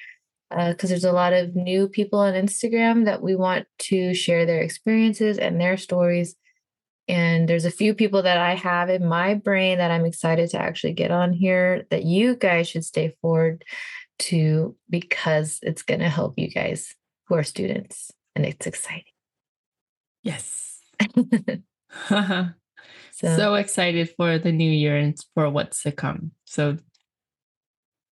because 0.49 0.85
uh, 0.85 0.87
there's 0.88 1.05
a 1.05 1.12
lot 1.12 1.33
of 1.33 1.57
new 1.57 1.88
people 1.88 2.21
on 2.21 2.35
Instagram 2.35 3.05
that 3.07 3.21
we 3.21 3.35
want 3.35 3.66
to 3.79 4.14
share 4.14 4.47
their 4.47 4.62
experiences 4.62 5.38
and 5.38 5.61
their 5.61 5.77
stories. 5.77 6.37
And 7.09 7.49
there's 7.49 7.64
a 7.64 7.71
few 7.71 7.95
people 7.95 8.23
that 8.23 8.38
I 8.38 8.55
have 8.55 8.90
in 8.90 9.07
my 9.07 9.35
brain 9.35 9.79
that 9.79 9.90
I'm 9.90 10.05
excited 10.05 10.51
to 10.51 10.61
actually 10.61 10.95
get 10.95 11.11
on 11.11 11.33
here 11.33 11.87
that 11.90 12.05
you 12.05 12.35
guys 12.35 12.69
should 12.69 12.85
stay 12.85 13.14
forward 13.23 13.64
to 14.19 14.77
because 14.90 15.59
it's 15.62 15.83
going 15.83 16.01
to 16.01 16.09
help 16.09 16.38
you 16.38 16.49
guys 16.49 16.95
who 17.27 17.37
are 17.37 17.45
students 17.45 18.11
and 18.35 18.45
it's 18.45 18.66
exciting. 18.66 19.05
Yes. 20.23 20.81
so, 22.09 22.53
so 23.21 23.55
excited 23.55 24.11
for 24.16 24.38
the 24.38 24.53
new 24.53 24.71
year 24.71 24.97
and 24.97 25.16
for 25.35 25.49
what's 25.49 25.83
to 25.83 25.92
come. 25.92 26.33
So 26.45 26.77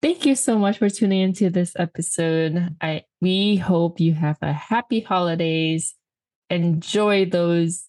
thank 0.02 0.26
you 0.26 0.36
so 0.36 0.60
much 0.60 0.78
for 0.78 0.90
tuning 0.90 1.22
into 1.22 1.50
this 1.50 1.74
episode. 1.78 2.76
I 2.80 3.04
we 3.22 3.56
hope 3.56 4.00
you 4.00 4.14
have 4.14 4.38
a 4.42 4.54
happy 4.54 5.00
holidays. 5.00 5.96
Enjoy 6.50 7.26
those 7.26 7.88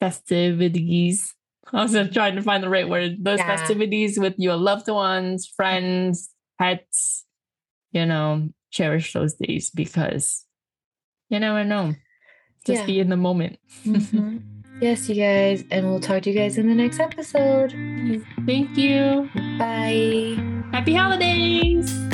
festivities. 0.00 1.34
I 1.72 1.82
was 1.84 1.92
trying 2.12 2.36
to 2.36 2.42
find 2.42 2.62
the 2.62 2.68
right 2.68 2.88
word. 2.88 3.18
Those 3.24 3.38
yeah. 3.38 3.56
festivities 3.56 4.18
with 4.18 4.34
your 4.38 4.56
loved 4.56 4.88
ones, 4.88 5.46
friends, 5.46 6.30
pets, 6.58 7.24
you 7.92 8.06
know, 8.06 8.48
cherish 8.70 9.12
those 9.12 9.34
days 9.34 9.70
because 9.70 10.44
you 11.28 11.38
never 11.38 11.64
know. 11.64 11.94
Just 12.66 12.80
yeah. 12.80 12.86
be 12.86 13.00
in 13.00 13.08
the 13.08 13.16
moment. 13.16 13.58
Mm-hmm. 13.84 14.38
yes, 14.80 15.08
you 15.08 15.14
guys. 15.14 15.64
And 15.70 15.86
we'll 15.86 16.00
talk 16.00 16.22
to 16.24 16.30
you 16.30 16.38
guys 16.38 16.58
in 16.58 16.68
the 16.68 16.74
next 16.74 17.00
episode. 17.00 17.70
Thank 18.44 18.76
you. 18.76 19.30
Bye. 19.58 20.36
Happy 20.72 20.94
holidays. 20.94 22.10